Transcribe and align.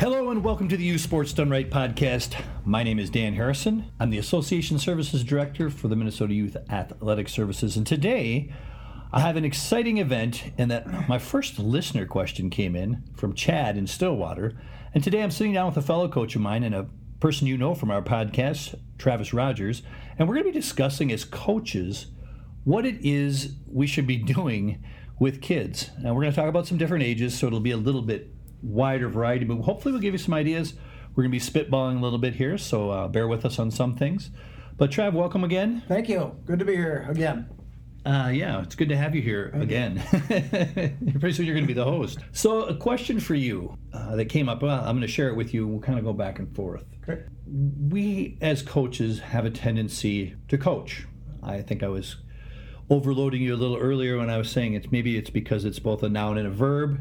Hello 0.00 0.30
and 0.30 0.42
welcome 0.42 0.66
to 0.66 0.78
the 0.78 0.84
Youth 0.84 1.02
Sports 1.02 1.34
Done 1.34 1.50
Right 1.50 1.68
podcast. 1.68 2.42
My 2.64 2.82
name 2.82 2.98
is 2.98 3.10
Dan 3.10 3.34
Harrison. 3.34 3.84
I'm 4.00 4.08
the 4.08 4.16
Association 4.16 4.78
Services 4.78 5.22
Director 5.22 5.68
for 5.68 5.88
the 5.88 5.94
Minnesota 5.94 6.32
Youth 6.32 6.56
Athletic 6.70 7.28
Services. 7.28 7.76
And 7.76 7.86
today 7.86 8.50
I 9.12 9.20
have 9.20 9.36
an 9.36 9.44
exciting 9.44 9.98
event 9.98 10.54
in 10.56 10.70
that 10.70 11.06
my 11.06 11.18
first 11.18 11.58
listener 11.58 12.06
question 12.06 12.48
came 12.48 12.74
in 12.74 13.02
from 13.14 13.34
Chad 13.34 13.76
in 13.76 13.86
Stillwater. 13.86 14.58
And 14.94 15.04
today 15.04 15.22
I'm 15.22 15.30
sitting 15.30 15.52
down 15.52 15.66
with 15.66 15.76
a 15.76 15.82
fellow 15.82 16.08
coach 16.08 16.34
of 16.34 16.40
mine 16.40 16.62
and 16.62 16.74
a 16.74 16.88
person 17.20 17.46
you 17.46 17.58
know 17.58 17.74
from 17.74 17.90
our 17.90 18.00
podcast, 18.00 18.76
Travis 18.96 19.34
Rogers. 19.34 19.82
And 20.18 20.26
we're 20.26 20.36
going 20.36 20.46
to 20.46 20.52
be 20.52 20.58
discussing 20.58 21.12
as 21.12 21.26
coaches 21.26 22.06
what 22.64 22.86
it 22.86 23.04
is 23.04 23.56
we 23.70 23.86
should 23.86 24.06
be 24.06 24.16
doing 24.16 24.82
with 25.18 25.42
kids. 25.42 25.90
Now 26.00 26.14
we're 26.14 26.22
going 26.22 26.32
to 26.32 26.40
talk 26.40 26.48
about 26.48 26.66
some 26.66 26.78
different 26.78 27.04
ages, 27.04 27.38
so 27.38 27.48
it'll 27.48 27.60
be 27.60 27.72
a 27.72 27.76
little 27.76 28.00
bit 28.00 28.34
wider 28.62 29.08
variety, 29.08 29.44
but 29.44 29.56
hopefully 29.62 29.92
we'll 29.92 30.02
give 30.02 30.14
you 30.14 30.18
some 30.18 30.34
ideas. 30.34 30.74
We're 31.14 31.24
going 31.24 31.38
to 31.38 31.52
be 31.52 31.60
spitballing 31.60 31.98
a 31.98 32.02
little 32.02 32.18
bit 32.18 32.34
here, 32.34 32.56
so 32.58 32.90
uh, 32.90 33.08
bear 33.08 33.26
with 33.26 33.44
us 33.44 33.58
on 33.58 33.70
some 33.70 33.96
things. 33.96 34.30
But 34.76 34.90
Trav, 34.90 35.12
welcome 35.12 35.44
again. 35.44 35.82
Thank 35.88 36.08
you. 36.08 36.36
Good 36.44 36.58
to 36.60 36.64
be 36.64 36.76
here 36.76 37.06
again. 37.08 37.48
Uh, 38.06 38.30
yeah, 38.32 38.62
it's 38.62 38.74
good 38.74 38.88
to 38.88 38.96
have 38.96 39.14
you 39.14 39.20
here 39.20 39.50
again. 39.52 40.02
Pretty 41.20 41.32
soon 41.32 41.44
you're 41.44 41.54
going 41.54 41.64
to 41.64 41.68
be 41.68 41.74
the 41.74 41.84
host. 41.84 42.18
So, 42.32 42.62
a 42.62 42.74
question 42.74 43.20
for 43.20 43.34
you 43.34 43.76
uh, 43.92 44.16
that 44.16 44.26
came 44.26 44.48
up. 44.48 44.62
Well, 44.62 44.78
I'm 44.78 44.96
going 44.96 45.02
to 45.02 45.06
share 45.06 45.28
it 45.28 45.36
with 45.36 45.52
you. 45.52 45.66
We'll 45.66 45.80
kind 45.80 45.98
of 45.98 46.04
go 46.04 46.14
back 46.14 46.38
and 46.38 46.54
forth. 46.56 46.84
Okay. 47.02 47.24
We, 47.46 48.38
as 48.40 48.62
coaches, 48.62 49.18
have 49.20 49.44
a 49.44 49.50
tendency 49.50 50.34
to 50.48 50.56
coach. 50.56 51.06
I 51.42 51.60
think 51.60 51.82
I 51.82 51.88
was 51.88 52.16
overloading 52.90 53.40
you 53.40 53.54
a 53.54 53.56
little 53.56 53.76
earlier 53.76 54.18
when 54.18 54.28
I 54.28 54.36
was 54.36 54.50
saying 54.50 54.74
it's 54.74 54.90
maybe 54.90 55.16
it's 55.16 55.30
because 55.30 55.64
it's 55.64 55.78
both 55.78 56.02
a 56.02 56.08
noun 56.08 56.36
and 56.36 56.48
a 56.48 56.50
verb. 56.50 57.00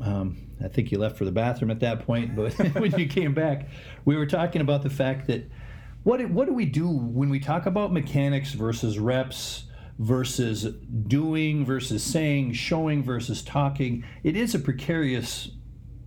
Um, 0.00 0.38
I 0.64 0.68
think 0.68 0.92
you 0.92 0.98
left 0.98 1.18
for 1.18 1.24
the 1.24 1.32
bathroom 1.32 1.70
at 1.70 1.80
that 1.80 2.06
point, 2.06 2.36
but 2.36 2.54
when 2.78 2.92
you 2.98 3.06
came 3.06 3.34
back, 3.34 3.68
we 4.04 4.16
were 4.16 4.26
talking 4.26 4.60
about 4.60 4.82
the 4.82 4.90
fact 4.90 5.26
that 5.26 5.50
what 6.04 6.24
what 6.30 6.46
do 6.46 6.54
we 6.54 6.64
do 6.64 6.88
when 6.88 7.28
we 7.28 7.40
talk 7.40 7.66
about 7.66 7.92
mechanics 7.92 8.52
versus 8.52 8.98
reps 8.98 9.64
versus 9.98 10.64
doing 11.08 11.64
versus 11.64 12.04
saying, 12.04 12.52
showing 12.52 13.02
versus 13.02 13.42
talking? 13.42 14.04
It 14.22 14.36
is 14.36 14.54
a 14.54 14.60
precarious 14.60 15.50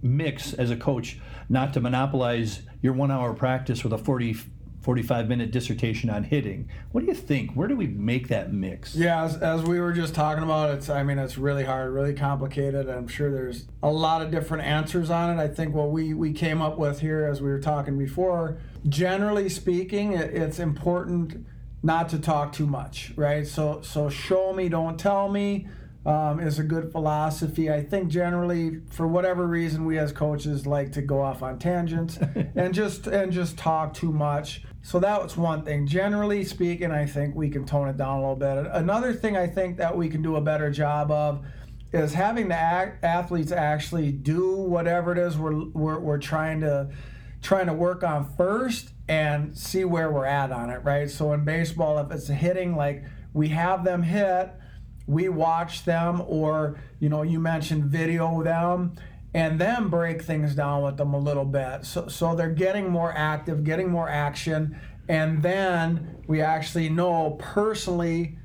mix 0.01 0.53
as 0.53 0.72
a 0.72 0.77
coach 0.77 1.19
not 1.49 1.73
to 1.73 1.81
monopolize 1.81 2.61
your 2.81 2.94
one 2.94 3.11
hour 3.11 3.33
practice 3.33 3.83
with 3.83 3.91
a 3.91 3.97
40 3.97 4.38
45 4.81 5.27
minute 5.27 5.52
dissertation 5.52 6.09
on 6.09 6.23
hitting. 6.23 6.69
What 6.91 7.02
do 7.02 7.08
you 7.08 7.13
think? 7.13 7.52
Where 7.52 7.67
do 7.67 7.75
we 7.75 7.88
make 7.88 8.30
that 8.30 8.53
mix? 8.53 8.95
Yeah, 8.95 9.23
as, 9.23 9.35
as, 9.38 9.63
we 9.63 9.80
were 9.80 9.91
just 9.91 10.16
talking 10.16 10.44
about, 10.44 10.73
it's 10.75 10.89
I 10.89 11.03
mean 11.03 11.19
it's 11.19 11.38
really 11.38 11.66
hard, 11.66 11.91
really 11.91 12.13
complicated. 12.13 12.89
I'm 12.89 13.07
sure 13.07 13.30
there's 13.30 13.67
a 13.83 13.91
lot 13.91 14.22
of 14.22 14.31
different 14.31 14.63
answers 14.63 15.09
on 15.09 15.38
it. 15.38 15.41
I 15.41 15.47
think 15.47 15.75
what 15.75 15.91
we 15.91 16.13
we 16.13 16.31
came 16.31 16.61
up 16.61 16.77
with 16.77 17.02
here 17.02 17.25
as 17.25 17.41
we 17.41 17.50
were 17.50 17.59
talking 17.59 17.97
before, 17.97 18.57
generally 18.88 19.50
speaking, 19.50 20.13
it, 20.13 20.33
it's 20.33 20.59
important 20.59 21.45
not 21.83 22.09
to 22.09 22.19
talk 22.19 22.53
too 22.53 22.67
much, 22.67 23.11
right? 23.16 23.45
So 23.45 23.81
so 23.81 24.09
show 24.09 24.53
me, 24.53 24.69
don't 24.69 24.97
tell 24.97 25.30
me. 25.30 25.67
Um, 26.05 26.39
is 26.39 26.59
a 26.59 26.63
good 26.63 26.94
philosophy. 26.94 27.69
I 27.69 27.83
think 27.83 28.09
generally, 28.09 28.80
for 28.89 29.05
whatever 29.05 29.45
reason, 29.45 29.83
we 29.83 30.00
as 30.00 30.13
coaches 30.13 30.66
like 30.66 30.94
to 30.94 31.02
go 31.02 31.22
off 31.22 31.44
on 31.44 31.59
tangents 31.59 32.17
and 32.55 32.73
just 32.73 33.05
and 33.05 33.33
just 33.33 33.57
talk 33.57 33.94
too 33.94 34.13
much. 34.13 34.63
So 34.81 34.99
that's 34.99 35.35
one 35.35 35.63
thing. 35.63 35.88
Generally 35.88 36.45
speaking, 36.45 36.91
I 36.91 37.05
think 37.05 37.35
we 37.35 37.49
can 37.49 37.66
tone 37.66 37.89
it 37.89 37.97
down 37.97 38.17
a 38.17 38.22
little 38.22 38.35
bit. 38.35 38.72
Another 38.72 39.13
thing 39.13 39.35
I 39.35 39.47
think 39.47 39.77
that 39.77 39.95
we 39.95 40.09
can 40.09 40.22
do 40.22 40.35
a 40.35 40.41
better 40.41 40.72
job 40.72 41.11
of 41.11 41.45
is 41.91 42.13
having 42.13 42.47
the 42.47 42.55
athletes 42.55 43.52
actually 43.52 44.11
do 44.11 44.55
whatever 44.55 45.11
it 45.11 45.17
is 45.17 45.38
we're, 45.38 45.66
we're, 45.69 46.00
we're 46.00 46.17
trying 46.19 46.62
to 46.62 46.90
trying 47.41 47.67
to 47.67 47.73
work 47.73 48.03
on 48.03 48.29
first 48.35 48.90
and 49.07 49.57
see 49.57 49.85
where 49.85 50.12
we're 50.12 50.25
at 50.25 50.51
on 50.51 50.69
it, 50.69 50.84
right? 50.84 51.09
So 51.09 51.31
in 51.34 51.46
baseball, 51.46 51.97
if 52.00 52.11
it's 52.11 52.28
hitting, 52.28 52.75
like 52.75 53.03
we 53.34 53.47
have 53.50 53.84
them 53.85 54.03
hit, 54.03 54.51
we 55.07 55.29
watch 55.29 55.85
them, 55.85 56.22
or 56.28 56.79
you 57.00 57.09
know, 57.09 57.23
you 57.23 57.40
mentioned 57.40 57.85
video 57.85 58.44
them, 58.44 58.94
and 59.34 59.59
then 59.59 59.90
break 59.90 60.22
things 60.22 60.56
down 60.56 60.84
with 60.84 60.97
them 60.97 61.13
a 61.13 61.19
little 61.19 61.45
bit. 61.45 61.85
So, 61.85 62.07
so 62.07 62.35
they're 62.35 62.50
getting 62.50 62.90
more 62.90 63.13
active, 63.16 63.63
getting 63.63 63.90
more 63.90 64.09
action, 64.09 64.79
and 65.07 65.41
then 65.41 66.23
we 66.28 66.41
actually 66.41 66.90
know 66.90 67.38
personally 67.40 68.38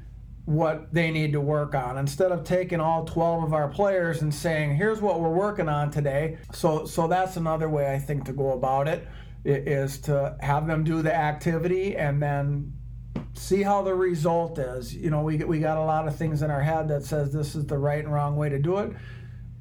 what 0.44 0.92
they 0.92 1.10
need 1.10 1.32
to 1.32 1.40
work 1.40 1.74
on. 1.74 1.96
Instead 1.96 2.32
of 2.32 2.44
taking 2.44 2.80
all 2.80 3.04
12 3.04 3.44
of 3.44 3.54
our 3.54 3.68
players 3.68 4.20
and 4.20 4.34
saying 4.34 4.76
here's 4.76 5.00
what 5.00 5.20
we're 5.20 5.32
working 5.32 5.68
on 5.70 5.90
today 5.90 6.36
so 6.52 6.84
so 6.84 7.08
that's 7.08 7.38
another 7.38 7.70
way 7.70 7.90
i 7.90 7.98
think 7.98 8.26
to 8.26 8.32
go 8.34 8.52
about 8.52 8.86
it 8.86 9.08
is 9.44 9.98
to 9.98 10.36
have 10.40 10.66
them 10.66 10.84
do 10.84 11.02
the 11.02 11.14
activity 11.14 11.96
and 11.96 12.22
then 12.22 12.72
see 13.34 13.62
how 13.62 13.82
the 13.82 13.94
result 13.94 14.58
is. 14.58 14.94
You 14.94 15.10
know 15.10 15.22
we, 15.22 15.36
we 15.38 15.58
got 15.58 15.76
a 15.76 15.84
lot 15.84 16.08
of 16.08 16.16
things 16.16 16.42
in 16.42 16.50
our 16.50 16.62
head 16.62 16.88
that 16.88 17.04
says 17.04 17.32
this 17.32 17.54
is 17.54 17.66
the 17.66 17.78
right 17.78 18.02
and 18.02 18.12
wrong 18.12 18.36
way 18.36 18.48
to 18.48 18.58
do 18.58 18.78
it 18.78 18.92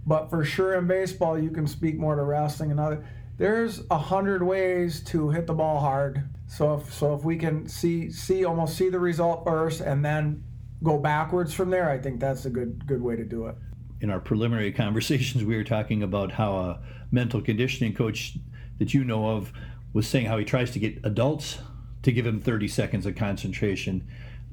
but 0.06 0.30
for 0.30 0.44
sure 0.44 0.76
in 0.76 0.88
baseball, 0.88 1.40
you 1.40 1.50
can 1.50 1.68
speak 1.68 1.98
more 1.98 2.16
to 2.16 2.24
wrestling 2.24 2.72
and 2.72 2.80
other. 2.80 3.06
There's 3.38 3.84
a 3.90 3.98
hundred 3.98 4.44
ways 4.44 5.04
to 5.06 5.30
hit 5.30 5.48
the 5.48 5.54
ball 5.54 5.80
hard. 5.80 6.24
So 6.48 6.76
if 6.76 6.94
so 6.94 7.16
if 7.16 7.24
we 7.24 7.38
can 7.38 7.68
see 7.68 8.12
see 8.12 8.46
almost 8.46 8.78
see 8.78 8.90
the 8.90 9.00
result 9.00 9.44
first 9.44 9.82
and 9.82 10.04
then 10.04 10.44
go 10.84 11.00
backwards 11.00 11.54
from 11.54 11.70
there, 11.70 11.90
I 11.90 11.98
think 11.98 12.20
that's 12.20 12.46
a 12.46 12.50
good 12.50 12.86
good 12.86 13.02
way 13.02 13.16
to 13.16 13.24
do 13.24 13.48
it. 13.48 13.56
In 14.02 14.10
our 14.10 14.20
preliminary 14.20 14.72
conversations, 14.84 15.44
we 15.44 15.56
were 15.56 15.64
talking 15.64 16.04
about 16.04 16.32
how 16.32 16.56
a 16.58 16.80
mental 17.12 17.42
conditioning 17.42 17.94
coach 17.94 18.38
that 18.80 18.94
you 18.94 19.04
know 19.04 19.30
of 19.30 19.52
was 19.94 20.08
saying 20.08 20.26
how 20.26 20.38
he 20.38 20.46
tries 20.46 20.72
to 20.72 20.80
get 20.80 21.00
adults 21.04 21.60
to 22.02 22.12
give 22.12 22.26
him 22.26 22.40
30 22.40 22.68
seconds 22.68 23.06
of 23.06 23.16
concentration. 23.16 24.08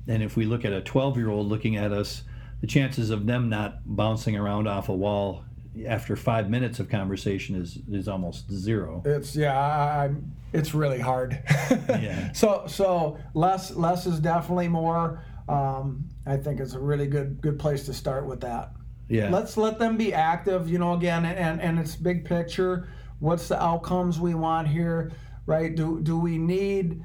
And 0.06 0.22
if 0.22 0.36
we 0.36 0.44
look 0.44 0.64
at 0.64 0.72
a 0.72 0.80
12 0.80 1.16
year 1.16 1.30
old 1.30 1.48
looking 1.48 1.76
at 1.76 1.92
us, 1.92 2.22
the 2.60 2.66
chances 2.66 3.10
of 3.10 3.26
them 3.26 3.48
not 3.48 3.80
bouncing 3.84 4.36
around 4.36 4.68
off 4.68 4.88
a 4.88 4.94
wall 4.94 5.44
after 5.86 6.16
five 6.16 6.50
minutes 6.50 6.80
of 6.80 6.88
conversation 6.88 7.56
is 7.56 7.78
is 7.90 8.08
almost 8.08 8.50
zero. 8.50 9.02
It's 9.04 9.36
yeah, 9.36 9.58
I, 9.58 10.10
it's 10.52 10.74
really 10.74 11.00
hard. 11.00 11.42
yeah. 11.88 12.32
So 12.34 12.64
so 12.66 13.18
less 13.34 13.70
less 13.72 14.06
is 14.06 14.20
definitely 14.20 14.68
more. 14.68 15.24
Um, 15.48 16.08
I 16.26 16.36
think 16.36 16.60
it's 16.60 16.74
a 16.74 16.80
really 16.80 17.06
good 17.06 17.40
good 17.40 17.58
place 17.58 17.86
to 17.86 17.94
start 17.94 18.26
with 18.26 18.40
that. 18.40 18.72
Yeah. 19.08 19.28
Let's 19.30 19.56
let 19.56 19.78
them 19.78 19.96
be 19.96 20.12
active. 20.12 20.68
You 20.68 20.78
know, 20.78 20.94
again, 20.94 21.24
and 21.24 21.60
and 21.60 21.78
it's 21.78 21.96
big 21.96 22.24
picture. 22.24 22.88
What's 23.18 23.48
the 23.48 23.62
outcomes 23.62 24.18
we 24.18 24.34
want 24.34 24.68
here, 24.68 25.12
right? 25.46 25.74
Do 25.74 26.00
do 26.00 26.18
we 26.18 26.38
need 26.38 27.04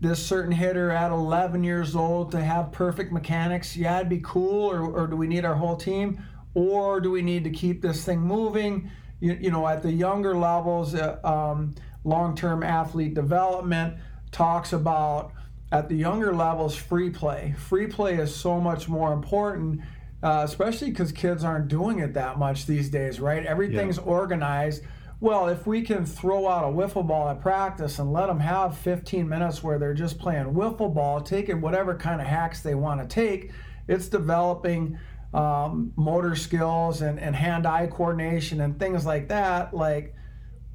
this 0.00 0.24
certain 0.24 0.52
hitter 0.52 0.90
at 0.90 1.10
11 1.10 1.64
years 1.64 1.96
old 1.96 2.32
to 2.32 2.42
have 2.42 2.72
perfect 2.72 3.12
mechanics? 3.12 3.76
Yeah, 3.76 3.96
it'd 3.96 4.08
be 4.08 4.20
cool. 4.22 4.70
Or, 4.70 4.82
or 4.82 5.06
do 5.06 5.16
we 5.16 5.26
need 5.26 5.44
our 5.44 5.54
whole 5.54 5.76
team? 5.76 6.22
Or 6.54 7.00
do 7.00 7.10
we 7.10 7.22
need 7.22 7.44
to 7.44 7.50
keep 7.50 7.82
this 7.82 8.04
thing 8.04 8.20
moving? 8.20 8.90
You, 9.20 9.38
you 9.40 9.50
know, 9.50 9.66
at 9.66 9.82
the 9.82 9.92
younger 9.92 10.36
levels, 10.36 10.94
uh, 10.94 11.18
um, 11.24 11.74
long 12.04 12.36
term 12.36 12.62
athlete 12.62 13.14
development 13.14 13.96
talks 14.30 14.72
about 14.72 15.32
at 15.72 15.88
the 15.88 15.96
younger 15.96 16.34
levels 16.34 16.74
free 16.76 17.10
play. 17.10 17.54
Free 17.58 17.86
play 17.86 18.14
is 18.14 18.34
so 18.34 18.60
much 18.60 18.88
more 18.88 19.12
important. 19.12 19.80
Uh, 20.22 20.42
especially 20.44 20.90
because 20.90 21.12
kids 21.12 21.44
aren't 21.44 21.68
doing 21.68 21.98
it 21.98 22.14
that 22.14 22.38
much 22.38 22.64
these 22.64 22.88
days, 22.88 23.20
right? 23.20 23.44
Everything's 23.44 23.98
yeah. 23.98 24.02
organized 24.04 24.82
well, 25.18 25.48
if 25.48 25.66
we 25.66 25.82
can 25.82 26.04
throw 26.04 26.46
out 26.46 26.64
a 26.64 26.72
wiffle 26.72 27.06
ball 27.06 27.28
at 27.28 27.40
practice 27.40 27.98
and 27.98 28.12
let 28.12 28.26
them 28.26 28.40
have 28.40 28.76
15 28.76 29.26
minutes 29.26 29.62
where 29.62 29.78
they're 29.78 29.94
just 29.94 30.18
playing 30.18 30.52
wiffle 30.52 30.94
ball, 30.94 31.22
taking 31.22 31.60
whatever 31.60 31.94
kind 31.94 32.20
of 32.20 32.26
hacks 32.26 32.60
they 32.60 32.74
want 32.74 33.00
to 33.00 33.06
take, 33.06 33.50
it's 33.88 34.08
developing 34.08 34.98
um, 35.32 35.92
motor 35.96 36.36
skills 36.36 37.00
and, 37.00 37.18
and 37.18 37.34
hand-eye 37.34 37.86
coordination 37.86 38.60
and 38.60 38.78
things 38.78 39.06
like 39.06 39.28
that. 39.28 39.72
Like, 39.72 40.14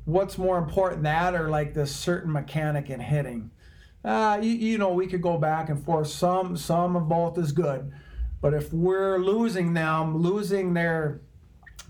what's 0.05 0.37
more 0.37 0.57
important, 0.57 1.03
that 1.03 1.35
or 1.35 1.49
like 1.49 1.73
this 1.73 1.95
certain 1.95 2.31
mechanic 2.31 2.89
in 2.89 2.99
hitting? 2.99 3.51
Uh, 4.03 4.39
you, 4.41 4.49
you 4.49 4.77
know, 4.79 4.93
we 4.93 5.05
could 5.05 5.21
go 5.21 5.37
back 5.37 5.69
and 5.69 5.83
forth. 5.83 6.07
Some 6.07 6.57
some 6.57 6.95
of 6.95 7.07
both 7.07 7.37
is 7.37 7.51
good, 7.51 7.91
but 8.41 8.55
if 8.55 8.73
we're 8.73 9.19
losing 9.19 9.75
them, 9.75 10.17
losing 10.17 10.73
their 10.73 11.21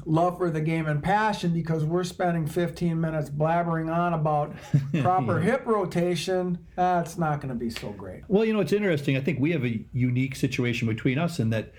love 0.06 0.38
for 0.38 0.50
the 0.50 0.62
game 0.62 0.88
and 0.88 1.04
passion 1.04 1.54
because 1.54 1.84
we're 1.84 2.04
spending 2.04 2.46
15 2.48 3.00
minutes 3.00 3.30
blabbering 3.30 3.94
on 3.94 4.14
about 4.14 4.54
proper 5.02 5.40
yeah. 5.40 5.52
hip 5.52 5.66
rotation, 5.66 6.60
that's 6.76 7.18
not 7.18 7.42
going 7.42 7.50
to 7.50 7.56
be 7.56 7.70
so 7.70 7.90
great. 7.92 8.24
Well, 8.28 8.46
you 8.46 8.54
know, 8.54 8.60
it's 8.60 8.74
interesting. 8.74 9.18
I 9.18 9.22
think 9.22 9.40
we 9.40 9.52
have 9.52 9.66
a 9.66 9.84
unique 9.94 10.36
situation 10.36 10.88
between 10.88 11.18
us 11.18 11.40
in 11.40 11.50
that 11.52 11.74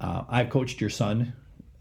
uh, 0.00 0.24
I've 0.28 0.50
coached 0.50 0.80
your 0.80 0.90
son, 0.90 1.32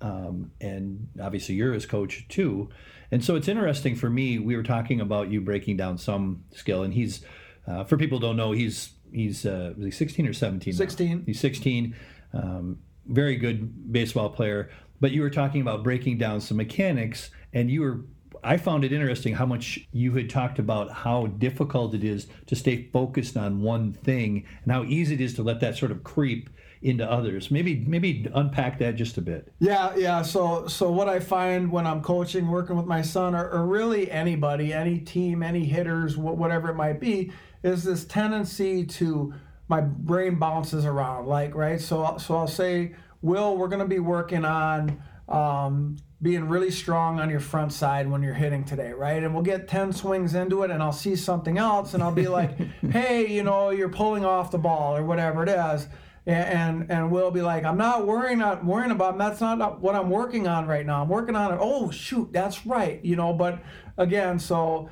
um, 0.01 0.51
and 0.61 1.07
obviously 1.21 1.55
you're 1.55 1.73
his 1.73 1.85
coach 1.85 2.25
too. 2.29 2.69
And 3.11 3.23
so 3.23 3.35
it's 3.35 3.47
interesting 3.47 3.95
for 3.95 4.09
me. 4.09 4.39
We 4.39 4.55
were 4.55 4.63
talking 4.63 5.01
about 5.01 5.29
you 5.29 5.41
breaking 5.41 5.77
down 5.77 5.97
some 5.97 6.43
skill, 6.51 6.83
and 6.83 6.93
he's, 6.93 7.23
uh, 7.67 7.83
for 7.83 7.97
people 7.97 8.19
don't 8.19 8.37
know, 8.37 8.51
he's 8.51 8.91
he's 9.11 9.45
uh, 9.45 9.73
was 9.77 9.85
he 9.85 9.91
16 9.91 10.27
or 10.27 10.33
17? 10.33 10.73
16. 10.73 11.09
Now? 11.09 11.23
He's 11.25 11.39
16. 11.39 11.95
Um, 12.33 12.79
very 13.07 13.35
good 13.35 13.91
baseball 13.91 14.29
player 14.29 14.69
but 15.05 15.11
you 15.11 15.21
were 15.21 15.29
talking 15.29 15.61
about 15.61 15.83
breaking 15.83 16.17
down 16.17 16.41
some 16.41 16.57
mechanics, 16.57 17.29
and 17.53 17.69
you 17.69 17.81
were 17.81 18.05
I 18.43 18.57
found 18.57 18.83
it 18.83 18.91
interesting 18.91 19.35
how 19.35 19.45
much 19.45 19.87
you 19.91 20.13
had 20.13 20.31
talked 20.31 20.57
about 20.57 20.91
how 20.91 21.27
difficult 21.27 21.93
it 21.93 22.03
is 22.03 22.25
to 22.47 22.55
stay 22.55 22.89
focused 22.91 23.37
on 23.37 23.61
one 23.61 23.93
thing 23.93 24.47
and 24.63 24.71
how 24.71 24.83
easy 24.83 25.13
it 25.13 25.21
is 25.21 25.35
to 25.35 25.43
let 25.43 25.59
that 25.59 25.77
sort 25.77 25.91
of 25.91 26.03
creep 26.03 26.49
into 26.81 27.07
others. 27.07 27.51
Maybe 27.51 27.85
maybe 27.85 28.27
unpack 28.33 28.79
that 28.79 28.95
just 28.95 29.19
a 29.19 29.21
bit. 29.21 29.53
Yeah, 29.59 29.95
yeah. 29.95 30.23
So 30.23 30.65
so 30.65 30.89
what 30.89 31.07
I 31.07 31.19
find 31.19 31.71
when 31.71 31.85
I'm 31.85 32.01
coaching, 32.01 32.47
working 32.47 32.75
with 32.75 32.87
my 32.87 33.03
son, 33.03 33.35
or, 33.35 33.47
or 33.47 33.63
really 33.63 34.09
anybody, 34.09 34.73
any 34.73 34.97
team, 34.97 35.43
any 35.43 35.65
hitters, 35.65 36.17
whatever 36.17 36.71
it 36.71 36.75
might 36.75 36.99
be, 36.99 37.31
is 37.61 37.83
this 37.83 38.05
tendency 38.05 38.83
to 38.87 39.35
my 39.67 39.81
brain 39.81 40.39
bounces 40.39 40.83
around. 40.83 41.27
Like 41.27 41.53
right. 41.53 41.79
So 41.79 42.17
so 42.17 42.37
I'll 42.37 42.47
say, 42.47 42.95
Will, 43.21 43.57
we're 43.57 43.67
going 43.67 43.81
to 43.81 43.87
be 43.87 43.99
working 43.99 44.45
on. 44.45 45.01
Um, 45.27 45.97
being 46.21 46.47
really 46.47 46.71
strong 46.71 47.19
on 47.19 47.29
your 47.29 47.41
front 47.41 47.71
side 47.71 48.09
when 48.09 48.23
you're 48.23 48.33
hitting 48.33 48.63
today, 48.63 48.93
right? 48.93 49.21
And 49.21 49.33
we'll 49.33 49.43
get 49.43 49.67
10 49.67 49.91
swings 49.91 50.33
into 50.33 50.63
it 50.63 50.71
and 50.71 50.81
I'll 50.81 50.93
see 50.93 51.15
something 51.15 51.57
else 51.57 51.93
and 51.93 52.01
I'll 52.01 52.11
be 52.11 52.27
like, 52.27 52.57
hey, 52.89 53.27
you 53.31 53.43
know, 53.43 53.69
you're 53.69 53.89
pulling 53.89 54.25
off 54.25 54.49
the 54.49 54.57
ball 54.57 54.95
or 54.95 55.03
whatever 55.03 55.43
it 55.43 55.49
is 55.49 55.87
and 56.25 56.89
and 56.89 57.11
we'll 57.11 57.31
be 57.31 57.41
like, 57.41 57.63
I'm 57.63 57.77
not 57.77 58.07
worrying 58.07 58.39
not 58.39 58.65
worrying 58.65 58.91
about 58.91 59.17
that's 59.17 59.41
not 59.41 59.81
what 59.81 59.95
I'm 59.95 60.09
working 60.09 60.47
on 60.47 60.65
right 60.65 60.85
now. 60.85 61.03
I'm 61.03 61.09
working 61.09 61.35
on 61.35 61.53
it. 61.53 61.59
Oh 61.61 61.91
shoot, 61.91 62.31
that's 62.33 62.65
right. 62.65 63.03
You 63.03 63.15
know, 63.15 63.33
but 63.33 63.61
again, 63.97 64.39
so 64.39 64.89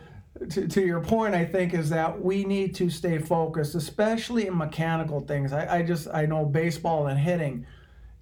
to, 0.51 0.67
to 0.67 0.81
your 0.81 1.01
point, 1.01 1.33
I 1.33 1.45
think 1.45 1.73
is 1.73 1.89
that 1.89 2.21
we 2.21 2.43
need 2.45 2.75
to 2.75 2.89
stay 2.89 3.17
focused, 3.17 3.75
especially 3.75 4.47
in 4.47 4.57
mechanical 4.57 5.21
things. 5.21 5.53
I, 5.53 5.79
I 5.79 5.81
just 5.81 6.07
I 6.13 6.25
know 6.25 6.45
baseball 6.45 7.07
and 7.07 7.19
hitting, 7.19 7.65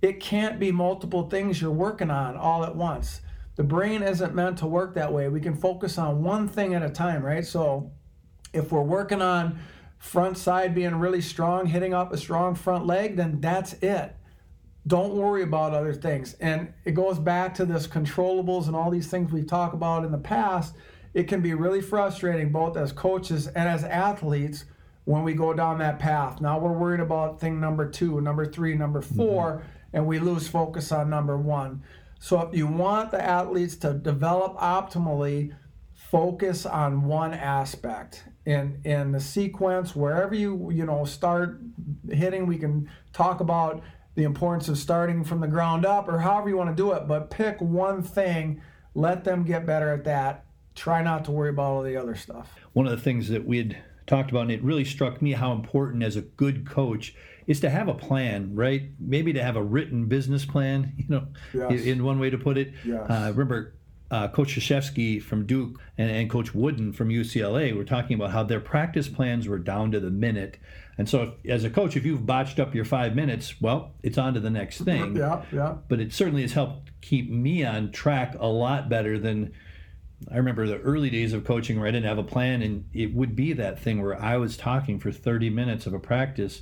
it 0.02 0.20
can't 0.20 0.60
be 0.60 0.72
multiple 0.72 1.30
things 1.30 1.62
you're 1.62 1.72
working 1.72 2.10
on 2.10 2.36
all 2.36 2.64
at 2.64 2.76
once. 2.76 3.22
The 3.56 3.64
brain 3.64 4.02
isn't 4.02 4.34
meant 4.34 4.58
to 4.60 4.68
work 4.68 4.96
that 4.96 5.14
way. 5.14 5.28
We 5.28 5.42
can 5.42 5.56
focus 5.56 5.98
on 5.98 6.24
one 6.24 6.48
thing 6.48 6.74
at 6.74 6.82
a 6.82 6.90
time, 6.90 7.24
right? 7.24 7.46
So 7.46 7.92
if 8.54 8.72
we're 8.72 8.82
working 8.82 9.22
on 9.22 9.60
front 10.00 10.38
side 10.38 10.74
being 10.74 10.96
really 10.96 11.22
strong, 11.22 11.68
hitting 11.68 11.94
up 11.94 12.12
a 12.12 12.18
strong 12.18 12.56
front 12.56 12.88
leg, 12.88 13.16
then 13.16 13.40
that's 13.40 13.74
it. 13.74 14.16
Don't 14.88 15.14
worry 15.14 15.44
about 15.44 15.74
other 15.74 15.94
things. 15.94 16.34
And 16.40 16.74
it 16.86 16.94
goes 16.96 17.20
back 17.20 17.54
to 17.56 17.66
this 17.66 17.86
controllables 17.86 18.66
and 18.66 18.76
all 18.76 18.90
these 18.90 19.08
things 19.08 19.32
we've 19.32 19.46
talked 19.46 19.76
about 19.76 20.04
in 20.04 20.12
the 20.12 20.18
past. 20.18 20.76
It 21.14 21.28
can 21.28 21.42
be 21.42 21.54
really 21.54 21.82
frustrating 21.82 22.52
both 22.52 22.78
as 22.78 22.92
coaches 22.92 23.46
and 23.48 23.70
as 23.70 23.84
athletes 23.84 24.66
when 25.06 25.24
we 25.24 25.34
go 25.34 25.54
down 25.54 25.78
that 25.80 26.00
path. 26.00 26.42
Now 26.42 26.58
we're 26.58 26.72
worried 26.72 27.00
about 27.00 27.40
thing 27.40 27.60
number 27.60 27.88
two, 27.88 28.22
number 28.22 28.46
three, 28.46 28.74
number 28.74 29.02
mm-hmm. 29.02 29.18
4 29.18 29.52
mm-hmm. 29.52 29.68
And 29.94 30.06
we 30.06 30.20
lose 30.20 30.48
focus 30.48 30.92
on 30.92 31.10
number 31.10 31.38
one. 31.38 31.84
So 32.20 32.42
if 32.42 32.56
you 32.56 32.68
want 32.68 33.12
the 33.12 33.22
athletes 33.22 33.76
to 33.78 33.94
develop 33.94 34.58
optimally, 34.58 35.54
focus 35.94 36.66
on 36.66 37.06
one 37.06 37.34
aspect. 37.34 38.24
In 38.46 38.82
in 38.84 39.12
the 39.12 39.20
sequence 39.20 39.96
wherever 39.96 40.34
you 40.34 40.72
you 40.72 40.86
know 40.86 41.06
start 41.06 41.62
hitting 42.10 42.48
we 42.48 42.58
can 42.58 42.90
talk 43.14 43.40
about 43.40 43.84
the 44.16 44.24
importance 44.24 44.68
of 44.68 44.80
starting 44.80 45.24
from 45.24 45.42
the 45.42 45.48
ground 45.48 45.86
up 45.86 46.08
or 46.08 46.18
however 46.18 46.50
you 46.50 46.58
want 46.58 46.76
to 46.76 46.76
do 46.76 46.92
it 46.92 47.08
but 47.08 47.30
pick 47.30 47.62
one 47.62 48.02
thing 48.02 48.60
let 48.94 49.24
them 49.24 49.44
get 49.44 49.66
better 49.66 49.94
at 49.94 50.04
that. 50.06 50.46
Try 50.76 51.02
not 51.02 51.26
to 51.26 51.32
worry 51.32 51.50
about 51.50 51.72
all 51.72 51.84
the 51.84 51.98
other 51.98 52.16
stuff. 52.16 52.56
One 52.74 52.88
of 52.88 52.92
the 52.92 53.04
things 53.04 53.30
that 53.30 53.46
we 53.46 53.58
had 53.58 53.78
talked 54.08 54.32
about 54.32 54.44
and 54.44 54.52
it 54.52 54.64
really 54.64 54.86
struck 54.86 55.22
me 55.22 55.34
how 55.34 55.54
important 55.54 56.04
as 56.04 56.16
a 56.16 56.22
good 56.22 56.66
coach 56.66 57.16
is 57.48 57.60
to 57.60 57.70
have 57.70 57.88
a 57.88 57.94
plan 57.94 58.56
right 58.56 58.90
maybe 59.00 59.34
to 59.34 59.44
have 59.44 59.56
a 59.56 59.64
written 59.64 60.06
business 60.06 60.46
plan 60.46 60.94
you 60.98 61.06
know 61.08 61.28
yes. 61.54 61.84
in 61.84 62.04
one 62.04 62.20
way 62.20 62.30
to 62.30 62.38
put 62.38 62.58
it 62.58 62.74
yes. 62.84 63.10
uh, 63.10 63.32
remember 63.36 63.74
uh, 64.12 64.28
Coach 64.28 64.58
Krzyzewski 64.58 65.22
from 65.22 65.46
Duke 65.46 65.80
and, 65.98 66.12
and, 66.12 66.30
Coach 66.30 66.54
Wooden 66.54 66.92
from 66.92 67.08
UCLA 67.08 67.74
were 67.74 67.86
talking 67.86 68.16
about 68.16 68.32
how 68.32 68.44
their 68.44 68.60
practice 68.60 69.08
plans 69.08 69.48
were 69.48 69.58
down 69.58 69.92
to 69.92 70.02
the 70.02 70.12
minute. 70.12 70.58
And 70.98 71.08
so, 71.08 71.22
if, 71.22 71.50
as 71.50 71.64
a 71.64 71.70
coach, 71.70 71.96
if 71.96 72.06
you've 72.06 72.26
botched 72.26 72.60
up 72.60 72.76
your 72.76 72.84
five 72.84 73.16
minutes, 73.16 73.62
well, 73.62 73.94
it's 74.04 74.18
on 74.18 74.34
to 74.34 74.42
the 74.42 74.50
next 74.50 74.82
thing. 74.82 75.16
Yeah, 75.16 75.44
yeah. 75.50 75.76
But 75.88 76.02
it 76.02 76.12
certainly 76.12 76.42
has 76.42 76.52
helped 76.52 76.92
keep 77.00 77.30
me 77.30 77.64
on 77.64 77.94
track 77.94 78.36
a 78.38 78.48
lot 78.48 78.90
better 78.90 79.18
than 79.18 79.54
I 80.30 80.38
remember 80.38 80.68
the 80.68 80.80
early 80.80 81.10
days 81.10 81.34
of 81.34 81.46
coaching 81.46 81.80
where 81.80 81.88
I 81.88 81.92
didn't 81.92 82.06
have 82.06 82.18
a 82.18 82.24
plan, 82.24 82.62
and 82.62 82.86
it 82.94 83.14
would 83.14 83.36
be 83.36 83.54
that 83.54 83.80
thing 83.80 84.02
where 84.02 84.22
I 84.22 84.38
was 84.38 84.58
talking 84.58 85.00
for 85.00 85.12
30 85.12 85.50
minutes 85.50 85.88
of 85.88 85.94
a 85.94 86.00
practice, 86.00 86.62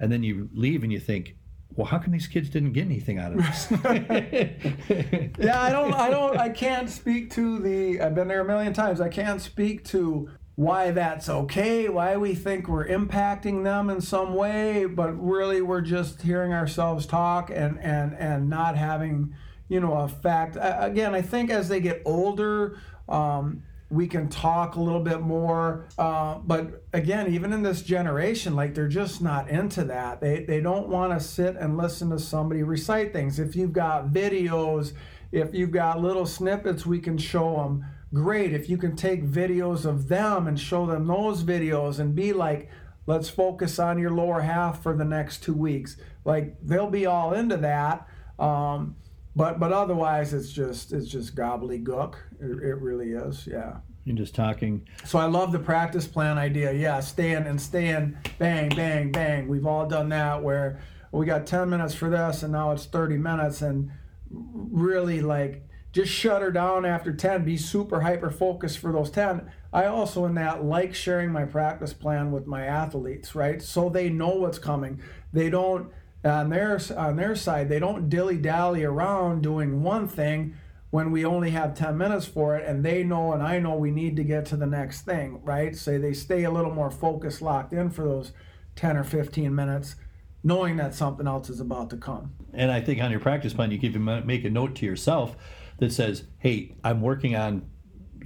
and 0.00 0.10
then 0.10 0.22
you 0.22 0.48
leave 0.52 0.82
and 0.82 0.92
you 0.92 1.00
think, 1.00 1.36
well, 1.74 1.86
how 1.86 1.98
come 1.98 2.12
these 2.12 2.26
kids 2.26 2.50
didn't 2.50 2.72
get 2.72 2.86
anything 2.86 3.18
out 3.18 3.32
of 3.32 3.38
this? 3.38 3.70
yeah, 5.38 5.60
I 5.60 5.70
don't, 5.70 5.94
I 5.94 6.10
don't, 6.10 6.36
I 6.36 6.48
can't 6.48 6.90
speak 6.90 7.30
to 7.34 7.58
the. 7.58 8.00
I've 8.00 8.14
been 8.14 8.28
there 8.28 8.40
a 8.40 8.44
million 8.44 8.72
times. 8.72 9.00
I 9.00 9.08
can't 9.08 9.40
speak 9.40 9.84
to 9.86 10.28
why 10.56 10.90
that's 10.90 11.28
okay, 11.28 11.88
why 11.88 12.16
we 12.16 12.34
think 12.34 12.66
we're 12.66 12.88
impacting 12.88 13.62
them 13.62 13.90
in 13.90 14.00
some 14.00 14.34
way, 14.34 14.86
but 14.86 15.12
really 15.12 15.62
we're 15.62 15.80
just 15.80 16.22
hearing 16.22 16.52
ourselves 16.52 17.06
talk 17.06 17.50
and 17.50 17.78
and 17.80 18.12
and 18.14 18.50
not 18.50 18.76
having, 18.76 19.34
you 19.68 19.78
know, 19.78 19.92
a 19.92 20.08
fact. 20.08 20.56
Again, 20.60 21.14
I 21.14 21.22
think 21.22 21.50
as 21.50 21.68
they 21.68 21.80
get 21.80 22.02
older. 22.04 22.78
Um, 23.08 23.62
we 23.90 24.06
can 24.06 24.28
talk 24.28 24.74
a 24.74 24.80
little 24.80 25.00
bit 25.00 25.20
more. 25.20 25.86
Uh, 25.96 26.38
but 26.38 26.84
again, 26.92 27.32
even 27.32 27.52
in 27.52 27.62
this 27.62 27.82
generation, 27.82 28.54
like 28.54 28.74
they're 28.74 28.88
just 28.88 29.22
not 29.22 29.48
into 29.48 29.84
that. 29.84 30.20
They, 30.20 30.44
they 30.44 30.60
don't 30.60 30.88
want 30.88 31.18
to 31.18 31.24
sit 31.24 31.56
and 31.56 31.78
listen 31.78 32.10
to 32.10 32.18
somebody 32.18 32.62
recite 32.62 33.12
things. 33.12 33.38
If 33.38 33.56
you've 33.56 33.72
got 33.72 34.08
videos, 34.08 34.92
if 35.32 35.54
you've 35.54 35.70
got 35.70 36.00
little 36.00 36.26
snippets 36.26 36.84
we 36.84 36.98
can 36.98 37.16
show 37.16 37.56
them, 37.56 37.84
great. 38.12 38.52
If 38.52 38.68
you 38.68 38.76
can 38.76 38.94
take 38.94 39.24
videos 39.24 39.86
of 39.86 40.08
them 40.08 40.46
and 40.46 40.60
show 40.60 40.84
them 40.86 41.06
those 41.06 41.42
videos 41.42 41.98
and 41.98 42.14
be 42.14 42.34
like, 42.34 42.70
let's 43.06 43.30
focus 43.30 43.78
on 43.78 43.98
your 43.98 44.10
lower 44.10 44.42
half 44.42 44.82
for 44.82 44.94
the 44.94 45.04
next 45.04 45.42
two 45.42 45.54
weeks. 45.54 45.96
Like 46.26 46.56
they'll 46.62 46.90
be 46.90 47.06
all 47.06 47.32
into 47.32 47.56
that. 47.56 48.06
Um, 48.38 48.96
but 49.34 49.58
but 49.58 49.72
otherwise 49.72 50.34
it's 50.34 50.50
just 50.50 50.92
it's 50.92 51.08
just 51.08 51.34
gobbledygook 51.34 52.16
it, 52.40 52.62
it 52.62 52.80
really 52.80 53.12
is 53.12 53.46
yeah. 53.46 53.78
You're 54.04 54.16
just 54.16 54.34
talking. 54.34 54.88
So 55.04 55.18
i 55.18 55.26
love 55.26 55.52
the 55.52 55.58
practice 55.58 56.06
plan 56.06 56.38
idea. 56.38 56.72
Yeah 56.72 57.00
stand 57.00 57.46
and 57.46 57.60
stand 57.60 58.16
bang 58.38 58.70
bang 58.70 59.12
bang. 59.12 59.48
We've 59.48 59.66
all 59.66 59.86
done 59.86 60.08
that 60.10 60.42
where 60.42 60.80
we 61.12 61.26
got 61.26 61.46
10 61.46 61.70
minutes 61.70 61.94
for 61.94 62.10
this 62.10 62.42
and 62.42 62.52
now 62.52 62.72
it's 62.72 62.84
30 62.86 63.16
minutes 63.16 63.62
and 63.62 63.90
really 64.30 65.20
like 65.20 65.66
just 65.92 66.12
shut 66.12 66.42
her 66.42 66.50
down 66.50 66.84
after 66.84 67.14
10 67.14 67.44
be 67.44 67.56
super 67.56 68.02
hyper 68.02 68.30
focused 68.30 68.78
for 68.78 68.92
those 68.92 69.10
10 69.10 69.50
i 69.72 69.86
also 69.86 70.26
in 70.26 70.34
that 70.34 70.62
like 70.62 70.94
sharing 70.94 71.32
my 71.32 71.44
practice 71.44 71.94
plan 71.94 72.30
with 72.30 72.46
my 72.46 72.66
athletes 72.66 73.34
right? 73.34 73.62
So 73.62 73.88
they 73.88 74.10
know 74.10 74.36
what's 74.36 74.58
coming. 74.58 75.00
They 75.32 75.50
don't 75.50 75.90
on 76.24 76.50
their 76.50 76.80
on 76.96 77.16
their 77.16 77.36
side 77.36 77.68
they 77.68 77.78
don't 77.78 78.08
dilly 78.08 78.36
dally 78.38 78.82
around 78.82 79.42
doing 79.42 79.82
one 79.82 80.08
thing 80.08 80.54
when 80.90 81.10
we 81.10 81.24
only 81.24 81.50
have 81.50 81.74
10 81.74 81.98
minutes 81.98 82.26
for 82.26 82.56
it 82.56 82.66
and 82.66 82.84
they 82.84 83.02
know 83.02 83.32
and 83.32 83.42
I 83.42 83.58
know 83.58 83.76
we 83.76 83.90
need 83.90 84.16
to 84.16 84.24
get 84.24 84.46
to 84.46 84.56
the 84.56 84.66
next 84.66 85.02
thing 85.02 85.40
right 85.44 85.76
say 85.76 85.98
they 85.98 86.14
stay 86.14 86.44
a 86.44 86.50
little 86.50 86.72
more 86.72 86.90
focused 86.90 87.42
locked 87.42 87.72
in 87.72 87.90
for 87.90 88.04
those 88.04 88.32
10 88.76 88.96
or 88.96 89.04
15 89.04 89.54
minutes 89.54 89.96
knowing 90.42 90.76
that 90.76 90.94
something 90.94 91.26
else 91.26 91.50
is 91.50 91.60
about 91.60 91.90
to 91.90 91.96
come 91.96 92.32
and 92.54 92.70
I 92.70 92.80
think 92.80 93.02
on 93.02 93.10
your 93.10 93.20
practice 93.20 93.52
plan 93.52 93.70
you 93.70 93.78
can 93.78 94.26
make 94.26 94.44
a 94.44 94.50
note 94.50 94.74
to 94.76 94.86
yourself 94.86 95.36
that 95.78 95.92
says 95.92 96.24
hey 96.38 96.74
I'm 96.82 97.02
working 97.02 97.36
on 97.36 97.68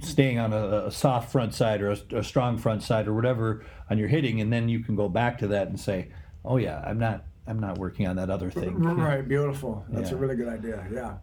staying 0.01 0.39
on 0.39 0.53
a, 0.53 0.85
a 0.87 0.91
soft 0.91 1.31
front 1.31 1.53
side 1.53 1.81
or 1.81 1.91
a, 1.91 1.97
a 2.17 2.23
strong 2.23 2.57
front 2.57 2.83
side 2.83 3.07
or 3.07 3.13
whatever 3.13 3.65
on 3.89 3.97
your 3.97 4.07
hitting 4.07 4.41
and 4.41 4.51
then 4.51 4.69
you 4.69 4.79
can 4.79 4.95
go 4.95 5.09
back 5.09 5.37
to 5.39 5.47
that 5.47 5.67
and 5.67 5.79
say 5.79 6.09
oh 6.45 6.57
yeah 6.57 6.81
I'm 6.85 6.99
not 6.99 7.25
I'm 7.45 7.59
not 7.59 7.77
working 7.77 8.07
on 8.07 8.15
that 8.15 8.29
other 8.29 8.49
thing. 8.49 8.79
Right, 8.79 9.27
beautiful. 9.27 9.85
That's 9.89 10.11
yeah. 10.11 10.15
a 10.15 10.19
really 10.19 10.37
good 10.37 10.47
idea. 10.47 10.87
Yeah. 10.89 11.17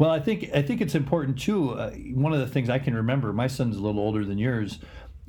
Well, 0.00 0.08
I 0.08 0.18
think 0.18 0.48
I 0.54 0.62
think 0.62 0.80
it's 0.80 0.94
important 0.94 1.38
too. 1.38 1.72
Uh, 1.72 1.90
one 2.14 2.32
of 2.32 2.40
the 2.40 2.46
things 2.46 2.70
I 2.70 2.78
can 2.78 2.94
remember, 2.94 3.34
my 3.34 3.48
son's 3.48 3.76
a 3.76 3.80
little 3.80 4.00
older 4.00 4.24
than 4.24 4.38
yours, 4.38 4.78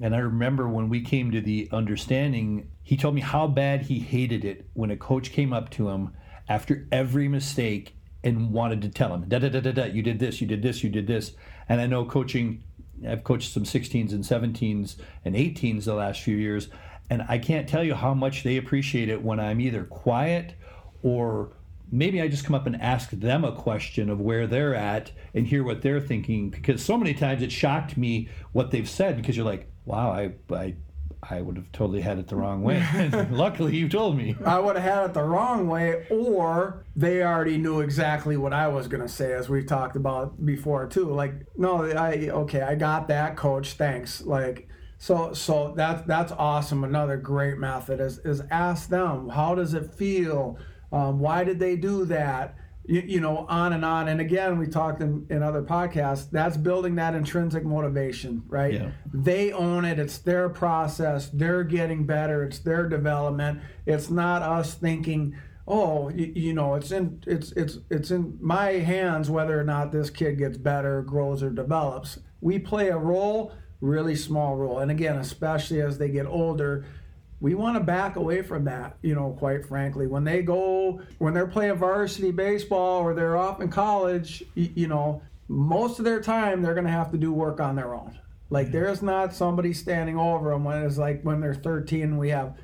and 0.01 0.15
I 0.15 0.19
remember 0.19 0.65
when 0.65 0.87
we 0.87 1.01
came 1.01 1.29
to 1.31 1.41
the 1.41 1.67
understanding, 1.73 2.69
he 2.81 2.95
told 2.95 3.13
me 3.13 3.19
how 3.19 3.47
bad 3.47 3.81
he 3.81 3.99
hated 3.99 4.45
it 4.45 4.65
when 4.71 4.89
a 4.89 4.95
coach 4.95 5.33
came 5.33 5.51
up 5.51 5.71
to 5.71 5.89
him 5.89 6.13
after 6.47 6.87
every 6.89 7.27
mistake 7.27 7.97
and 8.23 8.53
wanted 8.53 8.81
to 8.83 8.87
tell 8.87 9.13
him, 9.13 9.27
da 9.27 9.39
da 9.39 9.49
da 9.49 9.59
da 9.59 9.73
da, 9.73 9.83
you 9.83 10.01
did 10.01 10.19
this, 10.19 10.39
you 10.39 10.47
did 10.47 10.61
this, 10.61 10.85
you 10.85 10.89
did 10.89 11.05
this. 11.05 11.33
And 11.67 11.81
I 11.81 11.85
know 11.85 12.05
coaching, 12.05 12.63
I've 13.05 13.25
coached 13.25 13.51
some 13.51 13.63
16s 13.63 14.13
and 14.13 14.23
17s 14.23 14.95
and 15.25 15.35
18s 15.35 15.83
the 15.83 15.95
last 15.95 16.21
few 16.21 16.37
years, 16.37 16.69
and 17.09 17.25
I 17.27 17.39
can't 17.39 17.67
tell 17.67 17.83
you 17.83 17.93
how 17.93 18.13
much 18.13 18.43
they 18.43 18.55
appreciate 18.55 19.09
it 19.09 19.21
when 19.21 19.37
I'm 19.37 19.59
either 19.59 19.83
quiet 19.83 20.53
or 21.03 21.57
maybe 21.91 22.21
I 22.21 22.27
just 22.27 22.45
come 22.45 22.55
up 22.55 22.65
and 22.65 22.81
ask 22.81 23.10
them 23.12 23.43
a 23.43 23.51
question 23.51 24.10
of 24.10 24.19
where 24.21 24.48
they're 24.48 24.75
at 24.75 25.12
and 25.33 25.45
hear 25.45 25.63
what 25.63 25.81
they're 25.81 26.01
thinking 26.01 26.50
because 26.50 26.83
so 26.83 26.98
many 26.98 27.13
times 27.13 27.41
it 27.41 27.51
shocked 27.51 27.98
me 27.98 28.29
what 28.53 28.71
they've 28.71 28.89
said 28.89 29.17
because 29.17 29.36
you're 29.36 29.45
like, 29.45 29.69
wow, 29.86 30.12
I, 30.12 30.33
I 30.53 30.75
I 31.24 31.41
would 31.41 31.55
have 31.55 31.71
totally 31.71 32.01
had 32.01 32.17
it 32.17 32.27
the 32.27 32.36
wrong 32.36 32.63
way. 32.63 32.83
Luckily, 33.31 33.75
you 33.75 33.88
told 33.88 34.17
me. 34.17 34.36
I 34.43 34.60
would 34.60 34.75
have 34.75 34.83
had 34.83 35.05
it 35.05 35.13
the 35.13 35.24
wrong 35.24 35.67
way, 35.67 36.07
or 36.10 36.83
they 36.95 37.24
already 37.24 37.57
knew 37.57 37.81
exactly 37.81 38.38
what 38.38 38.53
I 38.53 38.67
was 38.67 38.88
going 38.88 39.03
to 39.03 39.10
say, 39.10 39.33
as 39.33 39.48
we've 39.48 39.67
talked 39.67 39.95
about 39.95 40.43
before 40.43 40.88
too. 40.88 41.12
Like, 41.12 41.33
no, 41.57 41.83
I 41.83 42.29
okay, 42.29 42.62
I 42.62 42.75
got 42.75 43.07
that, 43.10 43.38
coach. 43.38 43.74
Thanks. 43.74 44.21
Like, 44.21 44.67
so 44.98 45.33
so 45.33 45.74
that's 45.75 46.01
that's 46.07 46.31
awesome. 46.31 46.83
Another 46.83 47.17
great 47.17 47.57
method 47.57 48.00
is 48.00 48.17
is 48.19 48.41
ask 48.50 48.89
them 48.89 49.29
how 49.29 49.55
does 49.55 49.74
it 49.74 49.93
feel. 49.93 50.57
Um, 50.91 51.19
why 51.19 51.43
did 51.43 51.60
they 51.60 51.75
do 51.75 52.05
that? 52.05 52.55
you, 52.86 53.01
you, 53.05 53.19
know, 53.19 53.45
on 53.48 53.74
and 53.74 53.86
on. 53.86 54.07
And 54.07 54.19
again, 54.19 54.57
we 54.57 54.67
talked 54.67 55.01
in, 55.01 55.25
in 55.29 55.43
other 55.43 55.62
podcasts, 55.62 56.29
that's 56.29 56.57
building 56.57 56.95
that 56.95 57.13
intrinsic 57.13 57.63
motivation, 57.63 58.43
right? 58.48 58.74
Yeah. 58.74 58.91
They 59.13 59.51
own 59.51 59.86
it. 59.86 60.00
It's 60.00 60.17
their 60.17 60.50
process. 60.50 61.29
They're 61.29 61.63
getting 61.63 62.05
better. 62.05 62.43
It's 62.43 62.60
their 62.60 62.89
development. 62.89 63.62
It's 63.86 64.10
not 64.10 64.41
us 64.41 64.74
thinking, 64.74 65.36
oh, 65.67 66.10
you, 66.10 66.33
you 66.36 66.53
know, 66.53 66.75
it's 66.75 66.91
in 66.91 67.24
it's 67.27 67.51
it's 67.53 67.77
it's 67.89 68.12
in 68.12 68.38
my 68.41 68.71
hands 68.71 69.29
whether 69.29 69.60
or 69.60 69.63
not 69.63 69.91
this 69.91 70.10
kid 70.10 70.38
gets 70.38 70.57
better, 70.57 71.01
grows, 71.01 71.43
or 71.43 71.51
develops. 71.51 72.19
We 72.41 72.57
play 72.57 72.89
a 72.89 72.98
role, 72.98 73.53
really 73.79 74.15
small 74.15 74.55
role. 74.55 74.79
And 74.79 74.89
again, 74.89 75.17
especially 75.17 75.81
as 75.81 76.00
they 76.00 76.10
get 76.10 76.25
older, 76.25 76.86
we 77.41 77.55
want 77.55 77.75
to 77.75 77.83
back 77.83 78.15
away 78.15 78.43
from 78.43 78.65
that, 78.65 78.98
you 79.01 79.15
know, 79.15 79.36
quite 79.38 79.65
frankly. 79.65 80.05
When 80.05 80.24
they 80.24 80.43
go, 80.43 81.01
when 81.17 81.33
they're 81.33 81.48
playing 81.48 81.75
varsity 81.75 82.29
baseball 82.29 83.01
or 83.01 83.15
they're 83.15 83.36
off 83.36 83.60
in 83.60 83.69
college, 83.69 84.43
you, 84.53 84.88
know, 84.88 85.24
most 85.48 85.98
of 85.98 86.05
their 86.05 86.21
time 86.21 86.62
they're 86.62 86.75
going 86.75 86.86
to 86.86 86.91
have 86.91 87.12
to 87.12 87.17
do 87.17 87.33
work 87.33 87.60
on 87.60 87.75
their 87.75 87.95
own. 87.95 88.17
Like 88.51 88.71
there's 88.71 89.01
not 89.01 89.33
somebody 89.33 89.74
standing 89.74 90.17
over 90.17 90.51
them 90.51 90.63
when 90.63 90.83
it's 90.83 90.98
like 90.98 91.24
when 91.24 91.39
they're 91.39 91.55
13 91.55 92.17
we 92.17 92.29
have 92.29 92.55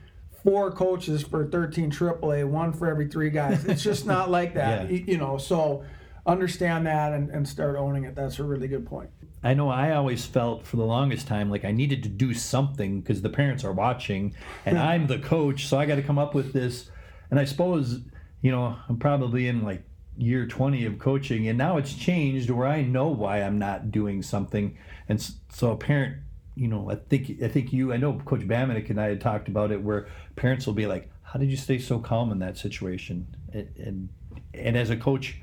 four 0.44 0.72
coaches 0.72 1.24
for 1.24 1.48
13 1.48 1.90
AAA, 1.90 2.48
one 2.48 2.72
for 2.72 2.88
every 2.88 3.08
three 3.08 3.32
guys. 3.32 3.66
It's 3.66 3.84
just 3.84 4.06
not 4.06 4.30
like 4.30 4.54
that, 4.54 4.92
yeah. 4.92 5.00
you 5.08 5.18
know. 5.18 5.38
So 5.38 5.84
understand 6.28 6.86
that 6.86 7.14
and, 7.14 7.30
and 7.32 7.48
start 7.48 7.78
owning 7.78 8.04
it. 8.04 8.14
That's 8.14 8.38
a 8.38 8.44
really 8.44 8.68
good 8.68 8.86
point. 8.86 9.10
I 9.44 9.54
know 9.54 9.70
I 9.70 9.92
always 9.92 10.26
felt 10.26 10.66
for 10.66 10.78
the 10.78 10.86
longest 10.86 11.28
time 11.28 11.50
like 11.50 11.64
I 11.64 11.72
needed 11.72 12.04
to 12.04 12.10
do 12.10 12.34
something 12.34 13.02
because 13.02 13.22
the 13.22 13.30
parents 13.30 13.64
are 13.64 13.72
watching 13.72 14.34
and 14.66 14.78
I'm 14.78 15.08
the 15.08 15.20
coach, 15.20 15.68
so 15.68 15.78
I 15.78 15.86
got 15.86 15.96
to 15.96 16.02
come 16.02 16.18
up 16.18 16.34
with 16.34 16.54
this. 16.54 16.90
And 17.30 17.40
I 17.40 17.46
suppose, 17.46 18.02
you 18.42 18.52
know, 18.52 18.76
I'm 18.90 18.98
probably 18.98 19.48
in 19.48 19.64
like 19.64 19.84
year 20.18 20.48
20 20.48 20.86
of 20.86 20.98
coaching 20.98 21.48
and 21.48 21.58
now 21.58 21.78
it's 21.78 21.94
changed 21.94 22.50
where 22.50 22.68
I 22.68 22.82
know 22.82 23.10
why 23.10 23.44
I'm 23.44 23.60
not 23.60 23.92
doing 23.92 24.24
something. 24.24 24.76
And 25.08 25.24
so 25.50 25.72
a 25.72 25.78
parent, 25.78 26.18
you 26.56 26.68
know, 26.68 26.90
I 26.90 26.96
think 26.96 27.42
I 27.44 27.48
think 27.48 27.72
you 27.72 27.94
I 27.94 27.98
know 27.98 28.20
coach 28.26 28.42
Bamanek 28.42 28.90
and 28.90 29.00
I 29.00 29.10
had 29.10 29.22
talked 29.22 29.48
about 29.48 29.72
it 29.72 29.84
where 29.84 30.08
parents 30.36 30.66
will 30.66 30.74
be 30.74 30.88
like, 30.88 31.12
"How 31.22 31.38
did 31.38 31.52
you 31.52 31.58
stay 31.58 31.78
so 31.78 32.00
calm 32.00 32.32
in 32.32 32.40
that 32.40 32.58
situation?" 32.58 33.28
And 33.54 33.70
and, 33.78 34.10
and 34.56 34.76
as 34.76 34.90
a 34.90 34.98
coach, 34.98 35.40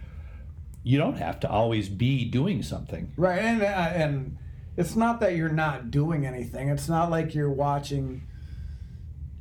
you 0.85 0.99
don't 0.99 1.17
have 1.17 1.41
to 1.41 1.51
always 1.51 1.89
be 1.89 2.25
doing 2.27 2.63
something. 2.63 3.13
Right, 3.17 3.41
and 3.41 3.63
uh, 3.63 3.65
and 3.65 4.37
it's 4.77 4.95
not 4.95 5.19
that 5.21 5.35
you're 5.35 5.49
not 5.49 5.91
doing 5.91 6.27
anything. 6.27 6.69
It's 6.69 6.89
not 6.89 7.11
like 7.11 7.35
you're 7.35 7.51
watching 7.51 8.29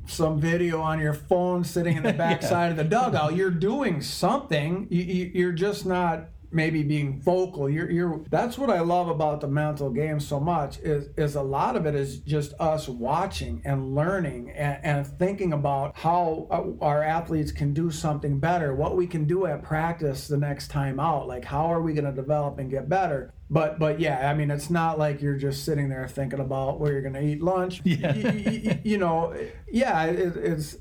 some 0.06 0.40
video 0.40 0.80
on 0.80 1.00
your 1.00 1.14
phone 1.14 1.62
sitting 1.62 1.98
in 1.98 2.02
the 2.02 2.12
backside 2.24 2.66
yeah. 2.66 2.70
of 2.70 2.76
the 2.76 2.84
dugout. 2.84 3.36
You're 3.36 3.50
doing 3.50 4.00
something. 4.00 4.88
You, 4.90 5.30
you're 5.34 5.52
just 5.52 5.86
not 5.86 6.28
maybe 6.54 6.82
being 6.82 7.20
vocal. 7.20 7.68
You're, 7.68 7.90
you're 7.90 8.24
that's 8.30 8.56
what 8.56 8.70
I 8.70 8.80
love 8.80 9.08
about 9.08 9.40
the 9.40 9.48
mental 9.48 9.90
game 9.90 10.20
so 10.20 10.40
much 10.40 10.78
is 10.78 11.08
is 11.16 11.34
a 11.34 11.42
lot 11.42 11.76
of 11.76 11.86
it 11.86 11.94
is 11.94 12.18
just 12.20 12.54
us 12.60 12.88
watching 12.88 13.62
and 13.64 13.94
learning 13.94 14.50
and, 14.50 14.78
and 14.82 15.06
thinking 15.06 15.52
about 15.52 15.96
how 15.96 16.46
uh, 16.50 16.84
our 16.84 17.02
athletes 17.02 17.52
can 17.52 17.74
do 17.74 17.90
something 17.90 18.38
better, 18.38 18.74
what 18.74 18.96
we 18.96 19.06
can 19.06 19.24
do 19.24 19.46
at 19.46 19.62
practice 19.62 20.28
the 20.28 20.36
next 20.36 20.68
time 20.68 21.00
out. 21.00 21.26
Like 21.26 21.44
how 21.44 21.66
are 21.72 21.82
we 21.82 21.92
going 21.92 22.04
to 22.04 22.12
develop 22.12 22.58
and 22.58 22.70
get 22.70 22.88
better? 22.88 23.32
But 23.50 23.78
but 23.78 24.00
yeah, 24.00 24.30
I 24.30 24.34
mean 24.34 24.50
it's 24.50 24.70
not 24.70 24.98
like 24.98 25.20
you're 25.20 25.36
just 25.36 25.64
sitting 25.64 25.88
there 25.88 26.08
thinking 26.08 26.40
about 26.40 26.80
where 26.80 26.92
you're 26.92 27.02
going 27.02 27.14
to 27.14 27.22
eat 27.22 27.42
lunch. 27.42 27.82
Yeah. 27.84 28.14
you, 28.14 28.30
you, 28.30 28.78
you 28.82 28.98
know, 28.98 29.34
yeah, 29.70 30.04
it, 30.04 30.36
it's 30.36 30.76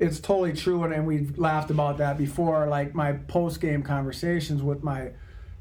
it's 0.00 0.18
totally 0.20 0.52
true, 0.52 0.82
and, 0.84 0.92
and 0.92 1.06
we've 1.06 1.38
laughed 1.38 1.70
about 1.70 1.98
that 1.98 2.18
before. 2.18 2.66
Like 2.66 2.94
my 2.94 3.12
post 3.12 3.60
game 3.60 3.82
conversations 3.82 4.62
with 4.62 4.82
my 4.82 5.10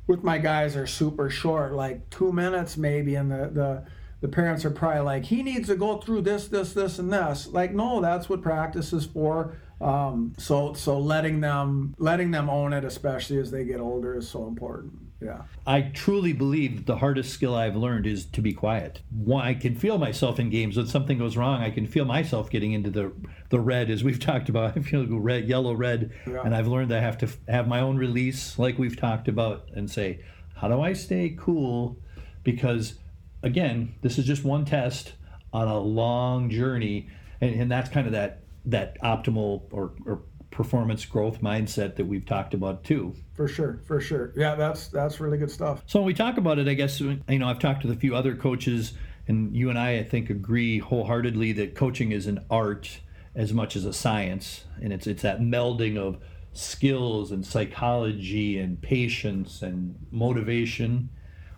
with 0.07 0.23
my 0.23 0.37
guys 0.39 0.75
are 0.75 0.87
super 0.87 1.29
short, 1.29 1.73
like 1.73 2.09
two 2.09 2.31
minutes 2.31 2.77
maybe, 2.77 3.15
and 3.15 3.29
the 3.31 3.49
the 3.53 3.83
the 4.21 4.27
parents 4.27 4.65
are 4.65 4.71
probably 4.71 5.01
like, 5.01 5.25
he 5.25 5.43
needs 5.43 5.69
to 5.69 5.75
go 5.75 5.97
through 5.97 6.21
this, 6.21 6.49
this, 6.49 6.73
this, 6.73 6.99
and 6.99 7.11
this. 7.11 7.47
Like, 7.47 7.73
no, 7.73 8.01
that's 8.01 8.27
what 8.27 8.41
practice 8.41 8.91
is 8.91 9.05
for. 9.05 9.55
Um, 9.79 10.33
so 10.37 10.73
so 10.73 10.99
letting 10.99 11.39
them 11.39 11.95
letting 11.97 12.31
them 12.31 12.49
own 12.49 12.73
it, 12.73 12.83
especially 12.83 13.37
as 13.37 13.49
they 13.49 13.63
get 13.63 13.79
older, 13.79 14.17
is 14.17 14.27
so 14.27 14.45
important. 14.45 15.08
Yeah. 15.21 15.41
I 15.67 15.81
truly 15.81 16.31
believe 16.31 16.85
the 16.85 16.97
hardest 16.97 17.33
skill 17.33 17.53
I've 17.53 17.75
learned 17.75 18.07
is 18.07 18.25
to 18.27 18.41
be 18.41 18.53
quiet. 18.53 19.01
I 19.35 19.53
can 19.53 19.75
feel 19.75 19.97
myself 19.97 20.39
in 20.39 20.49
games 20.49 20.77
when 20.77 20.87
something 20.87 21.17
goes 21.17 21.35
wrong. 21.35 21.61
I 21.61 21.71
can 21.71 21.85
feel 21.85 22.05
myself 22.05 22.49
getting 22.49 22.71
into 22.71 22.89
the 22.89 23.11
the 23.49 23.59
red, 23.59 23.89
as 23.89 24.03
we've 24.03 24.19
talked 24.29 24.47
about. 24.47 24.77
I 24.77 24.81
feel 24.81 25.05
red, 25.05 25.47
yellow, 25.47 25.73
red, 25.73 26.11
yeah. 26.25 26.41
and 26.43 26.55
I've 26.55 26.67
learned 26.67 26.93
I 26.93 27.01
have 27.01 27.17
to 27.19 27.29
have 27.49 27.67
my 27.67 27.81
own 27.81 27.97
release, 27.97 28.57
like 28.57 28.77
we've 28.77 28.97
talked 28.97 29.27
about, 29.27 29.67
and 29.75 29.91
say, 29.91 30.21
how 30.55 30.69
do 30.69 30.81
I 30.81 30.93
stay 30.93 31.35
cool? 31.37 31.97
Because 32.43 32.95
again, 33.43 33.95
this 34.01 34.17
is 34.17 34.25
just 34.25 34.43
one 34.43 34.63
test 34.65 35.13
on 35.51 35.67
a 35.67 35.79
long 35.79 36.49
journey, 36.49 37.09
and, 37.41 37.53
and 37.55 37.71
that's 37.71 37.89
kind 37.89 38.07
of 38.07 38.13
that 38.13 38.43
that 38.65 39.01
optimal 39.01 39.63
or, 39.71 39.91
or 40.05 40.21
performance 40.51 41.05
growth 41.05 41.41
mindset 41.41 41.95
that 41.95 42.05
we've 42.05 42.25
talked 42.25 42.53
about 42.53 42.83
too. 42.83 43.15
For 43.35 43.47
sure, 43.47 43.79
for 43.85 44.01
sure. 44.01 44.33
Yeah, 44.35 44.55
that's 44.55 44.87
that's 44.87 45.19
really 45.19 45.37
good 45.37 45.51
stuff. 45.51 45.83
So 45.85 45.99
when 45.99 46.07
we 46.07 46.13
talk 46.13 46.37
about 46.37 46.59
it, 46.59 46.67
I 46.67 46.73
guess 46.73 46.99
you 46.99 47.19
know 47.27 47.47
I've 47.47 47.59
talked 47.59 47.81
to 47.83 47.91
a 47.91 47.95
few 47.95 48.15
other 48.15 48.35
coaches, 48.35 48.93
and 49.27 49.55
you 49.55 49.69
and 49.69 49.77
I, 49.77 49.99
I 49.99 50.03
think, 50.03 50.29
agree 50.29 50.79
wholeheartedly 50.79 51.53
that 51.53 51.75
coaching 51.75 52.11
is 52.11 52.27
an 52.27 52.45
art 52.49 52.99
as 53.35 53.53
much 53.53 53.75
as 53.75 53.85
a 53.85 53.93
science, 53.93 54.65
and 54.81 54.91
it's 54.91 55.07
it's 55.07 55.21
that 55.21 55.39
melding 55.39 55.97
of 55.97 56.17
skills 56.51 57.31
and 57.31 57.45
psychology 57.45 58.57
and 58.57 58.81
patience 58.81 59.61
and 59.61 59.95
motivation 60.11 61.09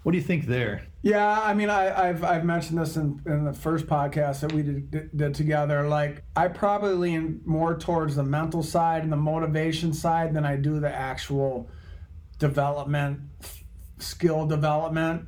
what 0.04 0.14
do 0.14 0.18
you 0.18 0.24
think 0.24 0.48
there? 0.48 0.88
Yeah, 1.04 1.42
I 1.42 1.56
mean, 1.56 1.70
I, 1.72 2.08
have 2.08 2.24
I've 2.24 2.46
mentioned 2.46 2.78
this 2.78 2.96
in, 2.96 3.22
in 3.26 3.44
the 3.44 3.54
first 3.54 3.88
podcast 3.88 4.42
that 4.42 4.54
we 4.54 4.62
did, 4.62 5.18
did 5.18 5.34
together. 5.34 5.88
Like, 5.88 6.24
I 6.36 6.48
probably 6.48 6.94
lean 6.94 7.42
more 7.44 7.76
towards 7.76 8.16
the 8.16 8.24
mental 8.24 8.62
side 8.62 9.02
and 9.02 9.12
the 9.12 9.18
motivation 9.18 9.94
side 9.94 10.36
than 10.36 10.46
I 10.46 10.58
do 10.58 10.80
the 10.80 10.94
actual 10.94 11.70
development, 12.38 13.22
skill 13.98 14.46
development, 14.46 15.26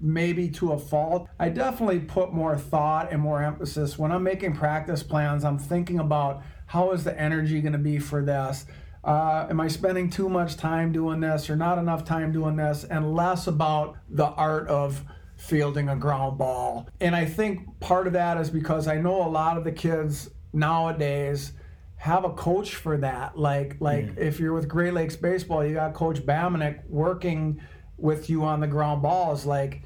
maybe 0.00 0.48
to 0.50 0.72
a 0.72 0.78
fault. 0.78 1.28
I 1.38 1.50
definitely 1.50 2.00
put 2.00 2.32
more 2.32 2.56
thought 2.56 3.12
and 3.12 3.20
more 3.20 3.42
emphasis 3.42 3.98
when 3.98 4.12
I'm 4.12 4.22
making 4.22 4.56
practice 4.56 5.02
plans. 5.02 5.44
I'm 5.44 5.58
thinking 5.58 5.98
about 5.98 6.42
how 6.66 6.92
is 6.92 7.04
the 7.04 7.18
energy 7.18 7.60
going 7.60 7.72
to 7.72 7.78
be 7.78 7.98
for 7.98 8.24
this 8.24 8.64
uh, 9.02 9.46
am 9.48 9.60
I 9.60 9.68
spending 9.68 10.10
too 10.10 10.28
much 10.28 10.56
time 10.56 10.92
doing 10.92 11.20
this 11.20 11.48
or 11.48 11.56
not 11.56 11.78
enough 11.78 12.04
time 12.04 12.32
doing 12.32 12.56
this, 12.56 12.84
and 12.84 13.14
less 13.14 13.46
about 13.46 13.96
the 14.08 14.26
art 14.26 14.68
of 14.68 15.04
fielding 15.36 15.88
a 15.88 15.96
ground 15.96 16.36
ball. 16.36 16.88
And 17.00 17.16
I 17.16 17.24
think 17.24 17.80
part 17.80 18.06
of 18.06 18.12
that 18.12 18.36
is 18.36 18.50
because 18.50 18.86
I 18.86 18.96
know 18.96 19.26
a 19.26 19.28
lot 19.28 19.56
of 19.56 19.64
the 19.64 19.72
kids 19.72 20.30
nowadays 20.52 21.52
have 21.96 22.24
a 22.24 22.30
coach 22.30 22.74
for 22.74 22.98
that. 22.98 23.38
Like 23.38 23.76
like 23.80 24.06
yeah. 24.06 24.24
if 24.24 24.38
you're 24.38 24.52
with 24.52 24.68
Great 24.68 24.92
Lakes 24.92 25.16
baseball, 25.16 25.64
you 25.64 25.74
got 25.74 25.94
Coach 25.94 26.20
Bamanek 26.20 26.86
working 26.88 27.60
with 27.96 28.28
you 28.28 28.44
on 28.44 28.60
the 28.60 28.66
ground 28.66 29.02
balls. 29.02 29.46
Like, 29.46 29.82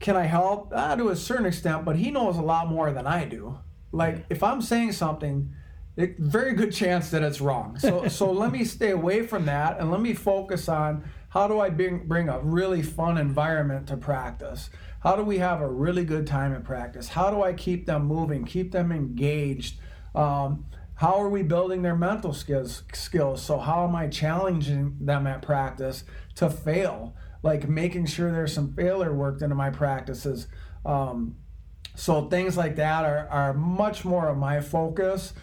can 0.00 0.16
I 0.16 0.24
help? 0.24 0.72
Uh, 0.74 0.96
to 0.96 1.08
a 1.08 1.16
certain 1.16 1.46
extent, 1.46 1.84
but 1.84 1.96
he 1.96 2.10
knows 2.10 2.36
a 2.36 2.42
lot 2.42 2.68
more 2.68 2.92
than 2.92 3.06
I 3.06 3.24
do. 3.24 3.58
Like 3.92 4.16
yeah. 4.16 4.22
if 4.30 4.42
I'm 4.42 4.62
saying 4.62 4.92
something 4.92 5.54
very 5.98 6.52
good 6.54 6.72
chance 6.72 7.10
that 7.10 7.22
it's 7.22 7.40
wrong. 7.40 7.78
So 7.78 8.08
so 8.08 8.30
let 8.30 8.52
me 8.52 8.64
stay 8.64 8.90
away 8.90 9.26
from 9.26 9.46
that 9.46 9.80
and 9.80 9.90
let 9.90 10.00
me 10.00 10.14
focus 10.14 10.68
on 10.68 11.04
how 11.30 11.48
do 11.48 11.60
I 11.60 11.70
bring 11.70 12.06
bring 12.06 12.28
a 12.28 12.38
really 12.40 12.82
fun 12.82 13.18
environment 13.18 13.88
to 13.88 13.96
practice. 13.96 14.70
How 15.00 15.16
do 15.16 15.22
we 15.22 15.38
have 15.38 15.60
a 15.60 15.68
really 15.68 16.04
good 16.04 16.26
time 16.26 16.52
in 16.52 16.62
practice? 16.62 17.08
How 17.08 17.30
do 17.30 17.42
I 17.42 17.52
keep 17.52 17.86
them 17.86 18.06
moving, 18.06 18.44
keep 18.44 18.72
them 18.72 18.92
engaged? 18.92 19.78
Um, 20.14 20.66
how 20.94 21.20
are 21.20 21.28
we 21.28 21.44
building 21.44 21.82
their 21.82 21.96
mental 21.96 22.32
skills 22.32 22.82
skills? 22.92 23.42
So 23.42 23.58
how 23.58 23.86
am 23.86 23.94
I 23.94 24.08
challenging 24.08 24.96
them 25.00 25.26
at 25.26 25.42
practice 25.42 26.04
to 26.36 26.50
fail? 26.50 27.14
Like 27.42 27.68
making 27.68 28.06
sure 28.06 28.32
there's 28.32 28.52
some 28.52 28.72
failure 28.72 29.12
worked 29.12 29.42
into 29.42 29.54
my 29.54 29.70
practices. 29.70 30.48
Um, 30.84 31.36
so 31.94 32.28
things 32.28 32.56
like 32.56 32.76
that 32.76 33.04
are, 33.04 33.28
are 33.28 33.54
much 33.54 34.04
more 34.04 34.28
of 34.28 34.38
my 34.38 34.60
focus 34.60 35.34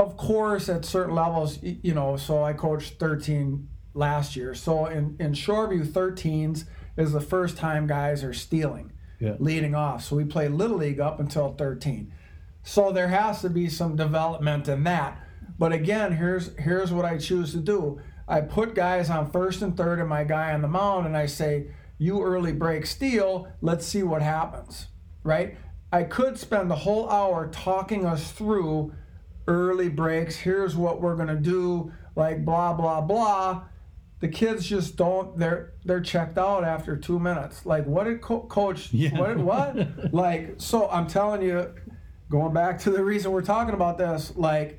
of 0.00 0.16
course, 0.16 0.70
at 0.70 0.86
certain 0.86 1.14
levels, 1.14 1.58
you 1.62 1.92
know, 1.92 2.16
so 2.16 2.42
I 2.42 2.54
coached 2.54 2.98
13 2.98 3.68
last 3.92 4.34
year. 4.34 4.54
So 4.54 4.86
in, 4.86 5.14
in 5.20 5.32
Shoreview, 5.32 5.86
13s 5.86 6.64
is 6.96 7.12
the 7.12 7.20
first 7.20 7.58
time 7.58 7.86
guys 7.86 8.24
are 8.24 8.32
stealing, 8.32 8.92
yeah. 9.18 9.34
leading 9.38 9.74
off. 9.74 10.04
So 10.04 10.16
we 10.16 10.24
play 10.24 10.48
Little 10.48 10.78
League 10.78 11.00
up 11.00 11.20
until 11.20 11.52
13. 11.52 12.12
So 12.62 12.92
there 12.92 13.08
has 13.08 13.42
to 13.42 13.50
be 13.50 13.68
some 13.68 13.94
development 13.94 14.68
in 14.68 14.84
that. 14.84 15.18
But 15.58 15.72
again, 15.72 16.12
here's 16.12 16.56
here's 16.58 16.92
what 16.92 17.04
I 17.04 17.18
choose 17.18 17.52
to 17.52 17.58
do. 17.58 18.00
I 18.26 18.40
put 18.40 18.74
guys 18.74 19.10
on 19.10 19.30
first 19.30 19.60
and 19.60 19.76
third 19.76 19.98
and 19.98 20.08
my 20.08 20.24
guy 20.24 20.54
on 20.54 20.62
the 20.62 20.68
mound 20.68 21.06
and 21.06 21.16
I 21.16 21.26
say, 21.26 21.68
"You 21.98 22.22
early 22.22 22.52
break 22.52 22.86
steal, 22.86 23.48
let's 23.60 23.84
see 23.84 24.02
what 24.02 24.22
happens." 24.22 24.86
Right? 25.22 25.58
I 25.92 26.04
could 26.04 26.38
spend 26.38 26.70
the 26.70 26.76
whole 26.76 27.10
hour 27.10 27.48
talking 27.48 28.06
us 28.06 28.30
through 28.32 28.94
early 29.50 29.88
breaks. 29.88 30.36
Here's 30.36 30.76
what 30.76 31.00
we're 31.02 31.16
going 31.16 31.28
to 31.28 31.36
do, 31.36 31.92
like 32.16 32.44
blah 32.44 32.72
blah 32.72 33.00
blah 33.02 33.64
the 34.20 34.28
kids 34.28 34.66
just 34.66 34.96
don't 34.96 35.38
they're 35.38 35.72
they're 35.86 36.02
checked 36.02 36.36
out 36.36 36.62
after 36.62 36.94
two 36.94 37.18
minutes 37.18 37.64
like 37.64 37.86
what 37.86 38.04
did 38.04 38.20
co- 38.20 38.42
coach 38.42 38.92
Yeah. 38.92 39.18
what 39.18 39.38
what 39.38 40.12
like 40.12 40.56
so 40.58 40.90
i'm 40.90 41.06
telling 41.06 41.40
you 41.40 41.72
going 42.28 42.52
back 42.52 42.78
to 42.80 42.90
the 42.90 43.02
reason 43.02 43.32
we're 43.32 43.40
talking 43.40 43.72
about 43.72 43.96
this 43.96 44.34
like 44.36 44.78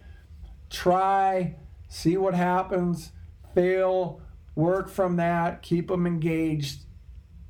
try 0.70 1.56
see 1.90 2.18
what 2.18 2.36
happens 2.36 3.12
fail 3.56 4.22
work 4.54 4.90
from 4.90 5.16
that 5.16 5.64
keep 5.64 5.88
them 5.88 6.06
engaged 6.06 6.82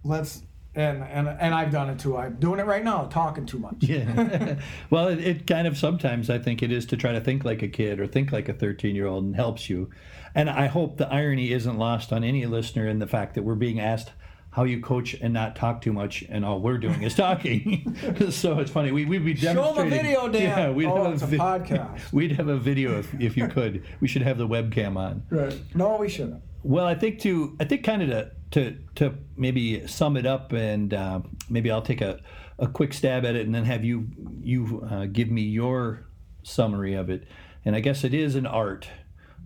let's 0.06 0.44
and 0.76 1.04
and 1.04 1.28
and 1.28 1.54
i've 1.54 1.70
done 1.72 1.90
it 1.90 2.00
too 2.00 2.16
i'm 2.16 2.36
doing 2.36 2.60
it 2.60 2.66
right 2.66 2.84
now 2.84 3.04
talking 3.06 3.46
too 3.46 3.60
much 3.60 3.76
Yeah. 3.82 4.56
well, 4.90 5.08
it, 5.10 5.20
it 5.20 5.48
kind 5.48 5.68
of 5.68 5.78
sometimes 5.78 6.30
I 6.30 6.40
think 6.40 6.64
it 6.64 6.72
is 6.72 6.86
to 6.88 6.98
try 6.98 7.12
to 7.12 7.20
think 7.22 7.44
like 7.44 7.62
a 7.62 7.68
kid 7.68 8.00
or 8.00 8.08
think 8.08 8.32
like 8.32 8.48
a 8.48 8.54
13 8.54 8.96
year 8.96 9.06
old 9.08 9.24
and 9.26 9.36
helps 9.36 9.70
you. 9.70 9.90
And 10.34 10.50
I 10.50 10.68
hope 10.68 10.98
the 10.98 11.08
irony 11.12 11.52
isn't 11.52 11.78
lost 11.78 12.14
on 12.14 12.24
any 12.24 12.46
listener 12.46 12.88
in 12.88 13.00
the 13.00 13.08
fact 13.08 13.36
that 13.36 13.44
we're 13.44 13.56
being 13.56 13.80
asked 13.82 14.12
how 14.52 14.64
you 14.64 14.80
coach 14.82 15.14
and 15.22 15.34
not 15.34 15.56
talk 15.56 15.82
too 15.82 15.94
much, 15.94 16.24
and 16.30 16.44
all 16.46 16.60
we're 16.60 16.78
doing 16.78 17.04
is 17.04 17.16
talking. 17.16 17.96
so 18.32 18.60
it's 18.60 18.70
funny. 18.72 18.92
We, 18.92 19.06
we'd 19.06 19.24
be 19.26 19.36
Show 19.36 19.50
'em 19.52 19.58
a 19.58 19.62
demonstrating. 19.62 19.98
video, 20.06 20.28
Dan. 20.30 20.42
Yeah, 20.44 20.70
we'd 20.72 20.86
Oh, 20.88 21.04
have 21.06 21.14
it's 21.14 21.24
a 21.24 21.28
vi- 21.28 21.38
podcast. 21.38 22.12
We'd 22.14 22.34
have 22.34 22.48
a 22.50 22.58
video 22.58 23.00
if, 23.00 23.14
if 23.20 23.36
you 23.38 23.48
could. 23.48 23.84
We 24.02 24.08
should 24.10 24.22
have 24.24 24.38
the 24.38 24.48
webcam 24.48 24.96
on. 24.98 25.24
right 25.30 25.58
no 25.74 25.98
we 25.98 26.08
shouldn't 26.10 26.42
Well, 26.64 26.86
I 26.86 26.96
think 26.96 27.20
to 27.22 27.56
I 27.60 27.66
think 27.66 27.84
kind 27.84 28.02
of 28.04 28.10
to 28.10 28.32
to 28.52 28.78
to 28.96 29.16
maybe 29.36 29.88
sum 29.88 30.18
it 30.18 30.26
up, 30.26 30.52
and 30.52 30.94
uh, 30.94 31.22
maybe 31.50 31.72
I'll 31.72 31.82
take 31.82 32.02
a, 32.02 32.20
a 32.60 32.68
quick 32.68 32.94
stab 32.94 33.26
at 33.26 33.36
it, 33.36 33.46
and 33.46 33.56
then 33.56 33.66
have 33.66 33.84
you 33.84 34.08
you 34.42 34.88
uh, 34.90 35.06
give 35.06 35.30
me 35.30 35.42
your 35.42 36.06
summary 36.44 36.94
of 36.94 37.10
it. 37.10 37.28
And 37.64 37.76
I 37.76 37.80
guess 37.80 38.04
it 38.04 38.14
is 38.14 38.36
an 38.36 38.46
art, 38.46 38.90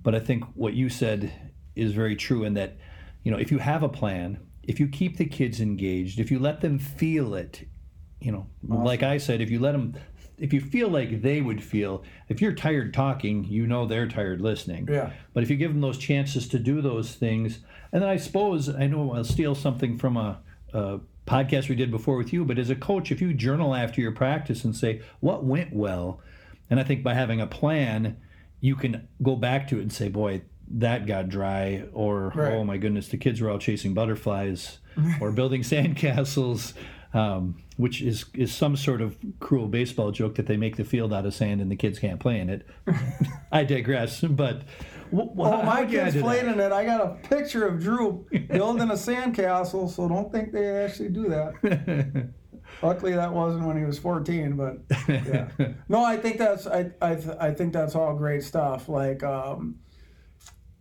but 0.02 0.16
I 0.16 0.20
think 0.20 0.44
what 0.56 0.74
you 0.74 0.90
said 0.90 1.52
is 1.76 1.92
very 1.92 2.16
true 2.16 2.44
in 2.44 2.54
that 2.56 2.78
you 3.24 3.32
know 3.32 3.38
if 3.38 3.52
you 3.52 3.60
have 3.60 3.84
a 3.84 3.90
plan, 3.90 4.40
if 4.64 4.80
you 4.80 4.88
keep 4.88 5.18
the 5.18 5.26
kids 5.26 5.62
engaged, 5.62 6.20
if 6.20 6.32
you 6.32 6.40
let 6.40 6.62
them 6.62 6.80
feel 6.80 7.36
it, 7.36 7.68
you 8.20 8.32
know, 8.32 8.48
like 8.68 9.04
I 9.04 9.18
said, 9.18 9.42
if 9.42 9.50
you 9.50 9.60
let 9.60 9.74
them. 9.74 9.96
If 10.38 10.52
you 10.54 10.60
feel 10.62 10.90
like 10.90 11.22
they 11.22 11.42
would 11.42 11.64
feel, 11.64 12.04
if 12.30 12.42
you're 12.42 12.54
tired 12.54 12.94
talking, 12.94 13.46
you 13.46 13.66
know 13.68 13.86
they're 13.86 14.08
tired 14.08 14.42
listening. 14.42 14.88
Yeah. 14.92 15.12
But 15.34 15.44
if 15.44 15.50
you 15.50 15.56
give 15.56 15.72
them 15.72 15.82
those 15.82 15.98
chances 15.98 16.48
to 16.50 16.60
do 16.60 16.82
those 16.82 17.16
things, 17.16 17.60
and 17.92 18.02
then 18.02 18.10
I 18.10 18.18
suppose 18.18 18.68
I 18.70 18.88
know 18.88 19.14
I'll 19.14 19.24
steal 19.24 19.56
something 19.56 19.98
from 19.98 20.18
a, 20.18 20.40
a 20.74 21.00
podcast 21.26 21.70
we 21.70 21.76
did 21.76 21.90
before 21.92 22.18
with 22.18 22.34
you. 22.34 22.44
But 22.44 22.60
as 22.60 22.70
a 22.70 22.76
coach, 22.76 23.12
if 23.12 23.22
you 23.22 23.34
journal 23.34 23.74
after 23.74 24.02
your 24.02 24.12
practice 24.12 24.64
and 24.66 24.76
say 24.76 25.02
what 25.22 25.44
went 25.46 25.74
well, 25.74 26.20
and 26.70 26.80
I 26.80 26.84
think 26.84 27.02
by 27.04 27.14
having 27.14 27.40
a 27.40 27.48
plan, 27.48 28.18
you 28.60 28.76
can 28.76 29.08
go 29.24 29.36
back 29.36 29.68
to 29.70 29.78
it 29.78 29.82
and 29.84 29.94
say, 29.94 30.10
boy, 30.10 30.42
that 30.68 31.06
got 31.06 31.30
dry, 31.30 31.84
or 31.94 32.34
Right. 32.36 32.54
oh 32.54 32.64
my 32.64 32.78
goodness, 32.78 33.08
the 33.08 33.18
kids 33.18 33.40
were 33.40 33.52
out 33.52 33.62
chasing 33.62 33.94
butterflies, 33.94 34.80
or 35.22 35.32
building 35.32 35.62
sandcastles. 35.62 36.74
Um, 37.16 37.56
which 37.78 38.02
is 38.02 38.26
is 38.34 38.54
some 38.54 38.76
sort 38.76 39.00
of 39.02 39.18
cruel 39.40 39.68
baseball 39.68 40.12
joke 40.12 40.36
that 40.36 40.48
they 40.48 40.58
make 40.58 40.76
the 40.76 40.84
field 40.84 41.14
out 41.14 41.26
of 41.26 41.34
sand 41.34 41.62
and 41.62 41.72
the 41.72 41.76
kids 41.78 41.98
can't 41.98 42.20
play 42.20 42.40
in 42.42 42.50
it. 42.50 42.68
I 43.54 43.64
digress, 43.64 44.20
but 44.22 44.64
w- 45.12 45.30
w- 45.30 45.50
Oh, 45.56 45.64
my 45.64 45.86
kids 45.86 46.14
do 46.14 46.20
that? 46.20 46.24
played 46.26 46.44
in 46.46 46.60
it. 46.60 46.72
I 46.74 46.84
got 46.84 47.02
a 47.02 47.28
picture 47.30 47.66
of 47.68 47.82
Drew 47.82 48.26
building 48.50 48.90
a 48.90 48.96
sandcastle, 48.96 49.90
so 49.90 50.10
don't 50.10 50.30
think 50.30 50.52
they 50.52 50.68
actually 50.84 51.10
do 51.10 51.30
that. 51.30 52.30
Luckily, 52.84 53.14
that 53.14 53.32
wasn't 53.32 53.66
when 53.66 53.78
he 53.78 53.86
was 53.86 53.98
14, 53.98 54.58
but 54.58 54.80
yeah. 55.08 55.48
No, 55.88 56.04
I 56.04 56.18
think 56.18 56.38
that's 56.38 56.68
I 56.68 56.92
I, 57.02 57.16
th- 57.16 57.38
I 57.40 57.52
think 57.52 57.72
that's 57.72 57.96
all 57.96 58.14
great 58.16 58.44
stuff. 58.44 58.90
Like 58.90 59.24
um, 59.24 59.76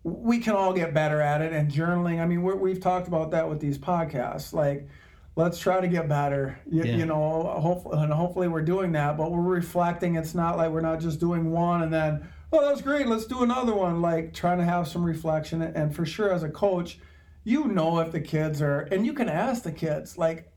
we 0.03 0.39
can 0.39 0.55
all 0.57 0.73
get 0.73 0.93
better 0.95 1.21
at 1.21 1.41
it, 1.43 1.53
and 1.53 1.71
journaling. 1.71 2.21
I 2.21 2.27
mean, 2.27 2.43
we're, 2.43 2.57
we've 2.57 2.81
talked 2.81 3.07
about 3.07 3.31
that 3.33 3.49
with 3.49 3.61
these 3.61 3.79
podcasts. 3.79 4.53
Like, 4.53 4.89
let's 5.37 5.59
try 5.59 5.81
to 5.81 5.89
get 5.89 6.09
better. 6.09 6.59
You, 6.71 6.85
Yeah. 6.85 6.97
you 6.97 7.07
know, 7.07 7.43
hopefully, 7.61 7.99
and 8.03 8.13
hopefully 8.13 8.49
we're 8.49 8.63
doing 8.63 8.93
that. 8.93 9.17
But 9.17 9.33
we're 9.33 9.41
reflecting. 9.43 10.17
It's 10.17 10.35
not 10.35 10.57
like 10.57 10.71
we're 10.71 10.81
not 10.81 11.01
just 11.01 11.21
doing 11.21 11.51
one 11.51 11.83
and 11.83 11.93
then 11.93 12.29
oh 12.53 12.69
that's 12.69 12.83
great, 12.83 13.09
let's 13.09 13.25
do 13.27 13.43
another 13.43 13.75
one. 13.75 14.01
Like 14.01 14.33
trying 14.33 14.59
to 14.59 14.65
have 14.65 14.87
some 14.87 15.03
reflection, 15.05 15.61
and 15.61 15.95
for 15.95 16.07
sure 16.07 16.33
as 16.33 16.45
a 16.45 16.49
coach, 16.49 16.99
you 17.43 17.67
know 17.67 17.99
if 17.99 18.13
the 18.13 18.21
kids 18.21 18.63
are, 18.63 18.81
and 18.93 19.05
you 19.05 19.13
can 19.13 19.29
ask 19.29 19.65
the 19.65 19.73
kids 19.73 20.17
like 20.17 20.53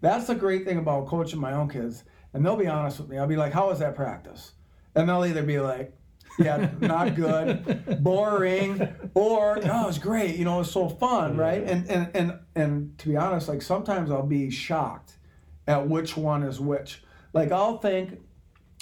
that's 0.00 0.26
the 0.26 0.34
great 0.34 0.64
thing 0.64 0.78
about 0.78 1.06
coaching 1.06 1.40
my 1.40 1.52
own 1.52 1.68
kids. 1.68 2.04
And 2.34 2.44
they'll 2.46 2.56
be 2.56 2.66
honest 2.66 2.98
with 2.98 3.08
me. 3.08 3.18
I'll 3.18 3.26
be 3.26 3.36
like, 3.36 3.52
How 3.52 3.68
was 3.68 3.80
that 3.80 3.94
practice? 3.94 4.52
And 4.94 5.08
they'll 5.08 5.24
either 5.24 5.42
be 5.42 5.58
like, 5.60 5.94
Yeah, 6.38 6.70
not 6.80 7.14
good, 7.14 8.02
boring, 8.02 8.88
or 9.14 9.56
No, 9.56 9.84
it 9.84 9.86
was 9.86 9.98
great. 9.98 10.36
You 10.36 10.44
know, 10.44 10.56
it 10.56 10.58
was 10.58 10.70
so 10.70 10.88
fun, 10.88 11.36
right? 11.36 11.62
And 11.62 11.88
and 11.90 12.10
and 12.14 12.38
and 12.54 12.98
to 12.98 13.08
be 13.08 13.16
honest, 13.16 13.48
like 13.48 13.62
sometimes 13.62 14.10
I'll 14.10 14.26
be 14.26 14.50
shocked 14.50 15.18
at 15.66 15.88
which 15.88 16.16
one 16.16 16.42
is 16.42 16.58
which. 16.60 17.02
Like 17.32 17.52
I'll 17.52 17.78
think, 17.78 18.20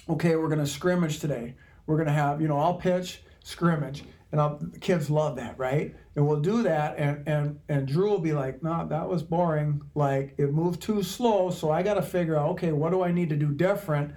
okay, 0.08 0.36
we're 0.36 0.48
gonna 0.48 0.66
scrimmage 0.66 1.18
today. 1.18 1.54
We're 1.86 1.98
gonna 1.98 2.12
have, 2.12 2.40
you 2.40 2.48
know, 2.48 2.58
I'll 2.58 2.74
pitch 2.74 3.22
scrimmage, 3.42 4.04
and 4.32 4.40
I'll, 4.40 4.58
the 4.58 4.78
kids 4.78 5.10
love 5.10 5.36
that, 5.36 5.58
right? 5.58 5.94
And 6.14 6.26
we'll 6.26 6.40
do 6.40 6.62
that, 6.62 6.98
and 6.98 7.26
and 7.26 7.58
and 7.68 7.86
Drew 7.86 8.10
will 8.10 8.20
be 8.20 8.32
like, 8.32 8.62
no, 8.62 8.86
that 8.86 9.08
was 9.08 9.22
boring. 9.22 9.82
Like 9.94 10.34
it 10.38 10.52
moved 10.52 10.80
too 10.82 11.02
slow, 11.02 11.50
so 11.50 11.70
I 11.70 11.82
got 11.82 11.94
to 11.94 12.02
figure 12.02 12.36
out, 12.36 12.50
okay, 12.50 12.72
what 12.72 12.90
do 12.90 13.02
I 13.02 13.10
need 13.10 13.28
to 13.30 13.36
do 13.36 13.50
different? 13.52 14.14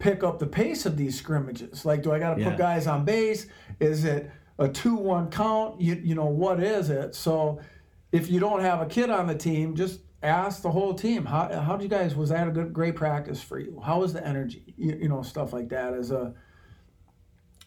Pick 0.00 0.24
up 0.24 0.38
the 0.38 0.46
pace 0.46 0.86
of 0.86 0.96
these 0.96 1.16
scrimmages. 1.16 1.84
Like, 1.84 2.02
do 2.02 2.10
I 2.10 2.18
got 2.18 2.34
to 2.34 2.40
Yeah. 2.40 2.48
put 2.50 2.58
guys 2.58 2.86
on 2.86 3.04
base? 3.04 3.46
Is 3.78 4.04
it 4.04 4.30
a 4.58 4.66
two-one 4.66 5.30
count? 5.30 5.80
You 5.80 5.94
you 6.02 6.14
know 6.14 6.24
what 6.26 6.60
is 6.62 6.90
it? 6.90 7.14
So 7.14 7.60
if 8.10 8.30
you 8.30 8.40
don't 8.40 8.60
have 8.60 8.80
a 8.80 8.86
kid 8.86 9.10
on 9.10 9.26
the 9.26 9.34
team, 9.34 9.76
just 9.76 10.00
ask 10.22 10.62
the 10.62 10.70
whole 10.70 10.94
team 10.94 11.24
how 11.26 11.52
how 11.60 11.76
did 11.76 11.82
you 11.84 11.88
guys 11.88 12.14
was 12.16 12.30
that 12.30 12.48
a 12.48 12.50
good 12.50 12.72
great 12.72 12.96
practice 12.96 13.42
for 13.42 13.58
you? 13.58 13.80
How 13.84 14.00
was 14.00 14.12
the 14.14 14.26
energy? 14.26 14.74
You, 14.76 14.98
you 15.02 15.08
know 15.08 15.22
stuff 15.22 15.52
like 15.52 15.68
that 15.68 15.92
as 15.92 16.10
a 16.10 16.34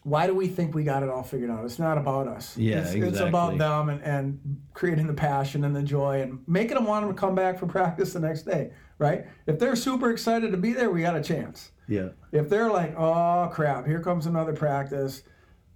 why 0.02 0.26
do 0.26 0.34
we 0.34 0.48
think 0.48 0.74
we 0.74 0.84
got 0.84 1.02
it 1.02 1.08
all 1.08 1.22
figured 1.22 1.50
out? 1.50 1.64
It's 1.64 1.78
not 1.78 1.96
about 1.96 2.28
us. 2.28 2.58
Yeah, 2.58 2.80
it's, 2.80 2.94
it's 2.94 3.20
about 3.20 3.56
them 3.58 3.88
and, 3.88 4.02
and 4.02 4.60
creating 4.74 5.06
the 5.06 5.14
passion 5.14 5.64
and 5.64 5.74
the 5.74 5.82
joy 5.82 6.20
and 6.20 6.40
making 6.46 6.74
them 6.74 6.84
want 6.84 7.08
to 7.08 7.14
come 7.14 7.34
back 7.34 7.58
for 7.58 7.66
practice 7.78 8.12
the 8.12 8.20
next 8.20 8.42
day, 8.42 8.72
right? 8.98 9.24
If 9.46 9.58
they're 9.58 9.76
super 9.76 10.10
excited 10.10 10.50
to 10.50 10.58
be 10.58 10.72
there, 10.74 10.90
we 10.90 11.00
got 11.02 11.16
a 11.16 11.22
chance. 11.22 11.70
Yeah. 11.88 12.08
If 12.32 12.48
they're 12.48 12.70
like, 12.70 12.94
oh 12.96 13.50
crap, 13.52 13.86
here 13.86 14.00
comes 14.00 14.26
another 14.26 14.52
practice, 14.52 15.22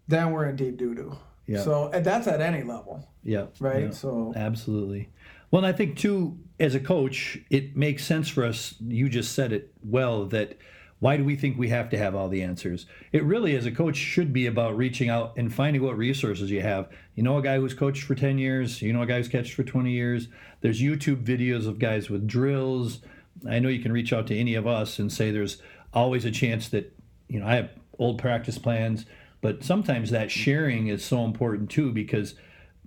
then 0.06 0.32
we're 0.32 0.46
in 0.46 0.56
deep 0.56 0.76
doo 0.76 0.94
doo. 0.94 1.16
Yeah. 1.46 1.62
So 1.62 1.88
and 1.92 2.04
that's 2.04 2.26
at 2.26 2.40
any 2.40 2.62
level, 2.62 3.08
Yeah. 3.22 3.46
right? 3.60 3.84
yeah. 3.84 3.90
So 3.90 4.32
Absolutely. 4.36 5.08
Well, 5.50 5.64
and 5.64 5.72
I 5.72 5.76
think 5.76 5.96
too, 5.96 6.38
as 6.60 6.74
a 6.74 6.80
coach, 6.80 7.38
it 7.50 7.76
makes 7.76 8.04
sense 8.04 8.28
for 8.28 8.44
us. 8.44 8.74
You 8.86 9.08
just 9.08 9.32
said 9.32 9.52
it 9.52 9.72
well 9.82 10.26
that 10.26 10.58
why 11.00 11.16
do 11.16 11.24
we 11.24 11.36
think 11.36 11.56
we 11.56 11.68
have 11.68 11.88
to 11.90 11.98
have 11.98 12.14
all 12.14 12.28
the 12.28 12.42
answers? 12.42 12.84
It 13.12 13.22
really, 13.22 13.54
as 13.56 13.64
a 13.66 13.70
coach, 13.70 13.96
should 13.96 14.32
be 14.32 14.46
about 14.46 14.76
reaching 14.76 15.08
out 15.08 15.34
and 15.36 15.54
finding 15.54 15.82
what 15.82 15.96
resources 15.96 16.50
you 16.50 16.60
have. 16.60 16.88
You 17.14 17.22
know, 17.22 17.38
a 17.38 17.42
guy 17.42 17.56
who's 17.58 17.72
coached 17.72 18.02
for 18.02 18.16
10 18.16 18.36
years, 18.38 18.82
you 18.82 18.92
know, 18.92 19.02
a 19.02 19.06
guy 19.06 19.18
who's 19.18 19.28
coached 19.28 19.54
for 19.54 19.62
20 19.62 19.92
years. 19.92 20.26
There's 20.60 20.82
YouTube 20.82 21.24
videos 21.24 21.68
of 21.68 21.78
guys 21.78 22.10
with 22.10 22.26
drills. 22.26 23.00
I 23.48 23.60
know 23.60 23.68
you 23.68 23.80
can 23.80 23.92
reach 23.92 24.12
out 24.12 24.26
to 24.26 24.36
any 24.36 24.56
of 24.56 24.66
us 24.66 24.98
and 24.98 25.12
say 25.12 25.30
there's 25.30 25.62
always 25.92 26.24
a 26.24 26.30
chance 26.30 26.68
that, 26.68 26.94
you 27.28 27.40
know, 27.40 27.46
I 27.46 27.56
have 27.56 27.70
old 27.98 28.18
practice 28.18 28.58
plans, 28.58 29.06
but 29.40 29.62
sometimes 29.64 30.10
that 30.10 30.30
sharing 30.30 30.88
is 30.88 31.04
so 31.04 31.24
important 31.24 31.70
too 31.70 31.92
because 31.92 32.34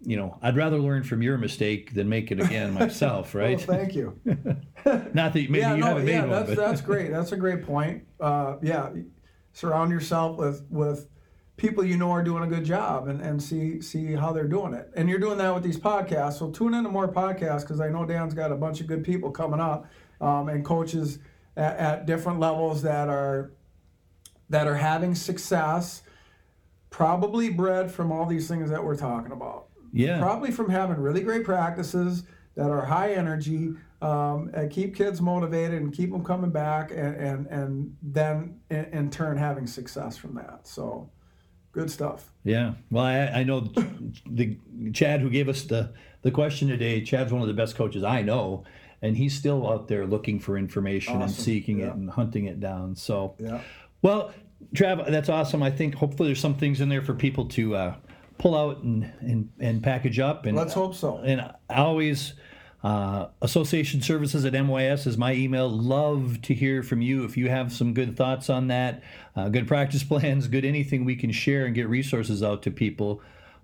you 0.04 0.18
know, 0.18 0.38
I'd 0.42 0.56
rather 0.56 0.78
learn 0.78 1.04
from 1.04 1.22
your 1.22 1.38
mistake 1.38 1.94
than 1.94 2.10
make 2.10 2.32
it 2.32 2.40
again 2.40 2.74
myself, 2.80 3.36
right? 3.36 3.58
Well, 3.68 3.78
thank 3.78 3.96
you. 3.96 4.20
Not 4.26 5.34
that 5.34 5.36
maybe 5.36 5.60
yeah, 5.60 5.76
you 5.76 5.82
no, 5.82 5.88
haven't 5.88 6.06
made 6.06 6.12
yeah, 6.12 6.22
one, 6.22 6.30
that's 6.30 6.50
but 6.50 6.58
that's 6.58 6.82
great. 6.92 7.12
That's 7.12 7.32
a 7.32 7.38
great 7.38 7.64
point. 7.64 8.06
Uh, 8.20 8.58
yeah, 8.62 8.90
surround 9.54 9.92
yourself 9.92 10.38
with 10.38 10.66
with 10.70 11.08
people 11.58 11.84
you 11.84 11.98
know 11.98 12.10
are 12.10 12.24
doing 12.24 12.44
a 12.44 12.48
good 12.48 12.66
job 12.66 13.08
and, 13.08 13.22
and 13.22 13.42
see 13.42 13.82
see 13.82 14.14
how 14.14 14.34
they're 14.34 14.48
doing 14.48 14.74
it. 14.74 14.92
And 14.96 15.08
you're 15.08 15.20
doing 15.20 15.38
that 15.38 15.54
with 15.54 15.64
these 15.64 15.78
podcasts. 15.78 16.40
So 16.40 16.50
tune 16.50 16.74
into 16.74 16.90
more 16.90 17.12
podcasts 17.12 17.62
because 17.62 17.80
I 17.80 17.90
know 17.90 18.06
Dan's 18.06 18.34
got 18.34 18.52
a 18.52 18.56
bunch 18.56 18.82
of 18.82 18.88
good 18.88 19.04
people 19.04 19.30
coming 19.30 19.60
up 19.60 19.86
um, 20.20 20.50
and 20.50 20.66
coaches 20.66 21.20
at, 21.56 21.78
at 21.78 22.06
different 22.06 22.40
levels 22.40 22.82
that 22.84 23.10
are 23.10 23.52
that 24.50 24.68
are 24.68 24.76
having 24.76 25.16
success, 25.16 26.04
probably 26.90 27.50
bred 27.50 27.90
from 27.90 28.12
all 28.12 28.26
these 28.26 28.48
things 28.48 28.70
that 28.70 28.84
we're 28.84 28.98
talking 28.98 29.32
about 29.32 29.68
yeah, 29.94 30.20
probably 30.20 30.52
from 30.52 30.70
having 30.70 30.98
really 30.98 31.22
great 31.22 31.44
practices, 31.44 32.24
that 32.56 32.70
are 32.70 32.86
high 32.86 33.14
energy, 33.14 33.74
um, 34.02 34.52
and 34.54 34.70
keep 34.72 34.96
kids 34.96 35.22
motivated 35.22 35.82
and 35.82 35.94
keep 35.94 36.12
them 36.12 36.24
coming 36.24 36.52
back, 36.52 36.92
and 36.92 37.16
and, 37.16 37.48
and 37.48 37.98
then 38.02 38.60
in, 38.70 38.86
in 38.86 39.10
turn 39.10 39.38
having 39.38 39.68
success 39.68 40.18
from 40.18 40.36
that. 40.36 40.62
So, 40.64 41.10
good 41.72 41.90
stuff. 41.92 42.32
Yeah. 42.44 42.74
Well, 42.90 43.06
I, 43.06 43.20
I 43.28 43.44
know 43.44 43.72
the 44.30 44.58
Chad 44.94 45.22
who 45.22 45.30
gave 45.30 45.50
us 45.50 45.64
the 45.64 45.94
the 46.22 46.32
question 46.32 46.68
today. 46.68 47.02
Chad's 47.04 47.32
one 47.32 47.42
of 47.42 47.48
the 47.48 47.54
best 47.54 47.76
coaches 47.76 48.04
I 48.04 48.22
know, 48.22 48.64
and 49.02 49.18
he's 49.18 49.34
still 49.36 49.68
out 49.70 49.88
there 49.88 50.06
looking 50.06 50.40
for 50.40 50.58
information 50.58 51.22
and 51.22 51.32
seeking 51.32 51.80
Yeah. 51.80 51.88
it 51.88 51.96
and 51.96 52.10
hunting 52.10 52.46
it 52.46 52.60
down. 52.60 52.96
So, 52.96 53.36
Yeah. 53.40 53.62
well, 54.02 54.32
Trav, 54.76 55.10
that's 55.10 55.28
awesome. 55.30 55.64
I 55.64 55.72
think 55.72 55.96
hopefully 55.96 56.30
there's 56.30 56.40
some 56.40 56.54
things 56.56 56.82
in 56.82 56.90
there 56.90 57.02
for 57.02 57.14
people 57.16 57.46
to 57.48 57.76
uh, 57.76 57.96
pull 58.38 58.56
out 58.56 58.84
and, 58.84 59.12
and 59.22 59.50
and 59.60 59.82
package 59.84 60.20
up. 60.20 60.46
And 60.46 60.56
Let's 60.56 60.74
hope 60.74 60.94
so. 60.96 61.18
and 61.18 61.42
I 61.42 61.76
always 61.78 62.34
uh, 62.84 63.28
association 63.42 64.02
services 64.02 64.44
at 64.46 64.54
mys 64.54 65.06
is 65.06 65.16
my 65.18 65.34
email 65.34 65.70
love 65.70 66.42
to 66.44 66.54
hear 66.54 66.82
from 66.82 67.00
you 67.02 67.24
if 67.26 67.38
you 67.38 67.48
have 67.50 67.72
some 67.72 67.94
good 67.94 68.18
thoughts 68.18 68.50
on 68.50 68.68
that 68.68 69.04
uh, 69.36 69.50
good 69.50 69.68
practice 69.68 70.04
plans 70.04 70.48
good 70.48 70.66
anything 70.66 71.06
we 71.06 71.16
can 71.16 71.32
share 71.32 71.66
and 71.68 71.76
get 71.76 71.88
resources 71.88 72.42
out 72.42 72.64
to 72.64 72.72
people 72.72 73.22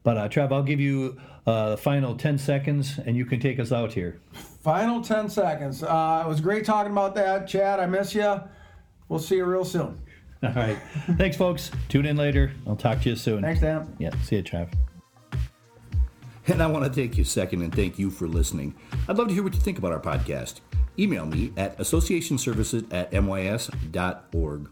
but 0.08 0.16
uh, 0.16 0.30
Trav, 0.30 0.54
I'll 0.54 0.64
give 0.64 0.80
you 0.80 1.20
uh, 1.46 1.72
the 1.72 1.78
final 1.78 2.16
10 2.16 2.38
seconds 2.38 2.98
and 3.06 3.18
you 3.18 3.26
can 3.26 3.42
take 3.42 3.60
us 3.60 3.74
out 3.74 3.92
here. 3.92 4.22
Final 4.62 5.02
10 5.02 5.28
seconds. 5.28 5.84
Uh, 5.84 6.24
it 6.26 6.30
was 6.30 6.40
great 6.40 6.64
talking 6.64 6.94
about 6.94 7.14
that, 7.16 7.46
Chad. 7.46 7.82
I 7.82 7.88
miss 7.88 8.16
you. 8.16 8.40
We'll 9.10 9.20
see 9.20 9.36
you 9.36 9.44
real 9.44 9.66
soon. 9.66 10.02
All 10.44 10.54
right. 10.54 10.78
Thanks, 11.18 11.36
folks. 11.36 11.72
Tune 11.90 12.06
in 12.06 12.16
later. 12.16 12.54
I'll 12.66 12.78
talk 12.78 13.02
to 13.02 13.10
you 13.10 13.18
soon. 13.18 13.42
Thanks, 13.42 13.60
Dan. 13.60 13.98
Yeah. 14.00 14.12
See 14.24 14.38
you, 14.38 14.44
Trav. 14.44 14.72
And 16.48 16.64
I 16.64 16.68
want 16.68 16.86
to 16.86 16.90
take 16.90 17.18
you 17.18 17.24
a 17.24 17.26
second 17.26 17.62
and 17.62 17.76
thank 17.76 18.00
you 18.00 18.10
for 18.10 18.30
listening. 18.30 18.76
I'd 19.10 19.18
love 19.18 19.28
to 19.28 19.34
hear 19.34 19.44
what 19.44 19.56
you 19.56 19.60
think 19.60 19.78
about 19.78 19.92
our 19.92 20.00
podcast. 20.00 20.62
Email 20.98 21.26
me 21.26 21.52
at 21.58 21.78
associationservices 21.80 22.94
at 22.94 23.12
mys.org. 23.12 24.70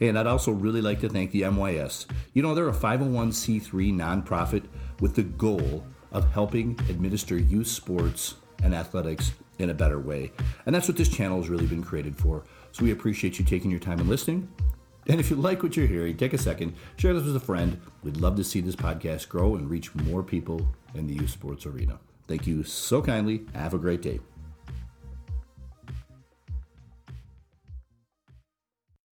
And 0.00 0.18
I'd 0.18 0.26
also 0.26 0.52
really 0.52 0.80
like 0.80 1.00
to 1.00 1.08
thank 1.08 1.30
the 1.30 1.48
MYS. 1.48 2.06
You 2.32 2.42
know, 2.42 2.54
they're 2.54 2.68
a 2.68 2.72
501c3 2.72 3.94
nonprofit 3.94 4.64
with 5.00 5.14
the 5.14 5.22
goal 5.22 5.84
of 6.12 6.30
helping 6.32 6.78
administer 6.88 7.36
youth 7.36 7.66
sports 7.66 8.34
and 8.62 8.74
athletics 8.74 9.32
in 9.58 9.70
a 9.70 9.74
better 9.74 10.00
way. 10.00 10.32
And 10.66 10.74
that's 10.74 10.88
what 10.88 10.96
this 10.96 11.08
channel 11.08 11.38
has 11.38 11.48
really 11.48 11.66
been 11.66 11.82
created 11.82 12.16
for. 12.16 12.44
So 12.72 12.84
we 12.84 12.92
appreciate 12.92 13.38
you 13.38 13.44
taking 13.44 13.70
your 13.70 13.80
time 13.80 14.00
and 14.00 14.08
listening. 14.08 14.48
And 15.06 15.20
if 15.20 15.30
you 15.30 15.36
like 15.36 15.62
what 15.62 15.76
you're 15.76 15.86
hearing, 15.86 16.16
take 16.16 16.32
a 16.32 16.38
second, 16.38 16.74
share 16.96 17.12
this 17.12 17.24
with 17.24 17.36
a 17.36 17.40
friend. 17.40 17.80
We'd 18.02 18.16
love 18.16 18.36
to 18.36 18.44
see 18.44 18.60
this 18.60 18.76
podcast 18.76 19.28
grow 19.28 19.54
and 19.54 19.68
reach 19.68 19.94
more 19.94 20.22
people 20.22 20.66
in 20.94 21.06
the 21.06 21.14
youth 21.14 21.30
sports 21.30 21.66
arena. 21.66 21.98
Thank 22.26 22.46
you 22.46 22.64
so 22.64 23.02
kindly. 23.02 23.44
Have 23.54 23.74
a 23.74 23.78
great 23.78 24.00
day. 24.00 24.20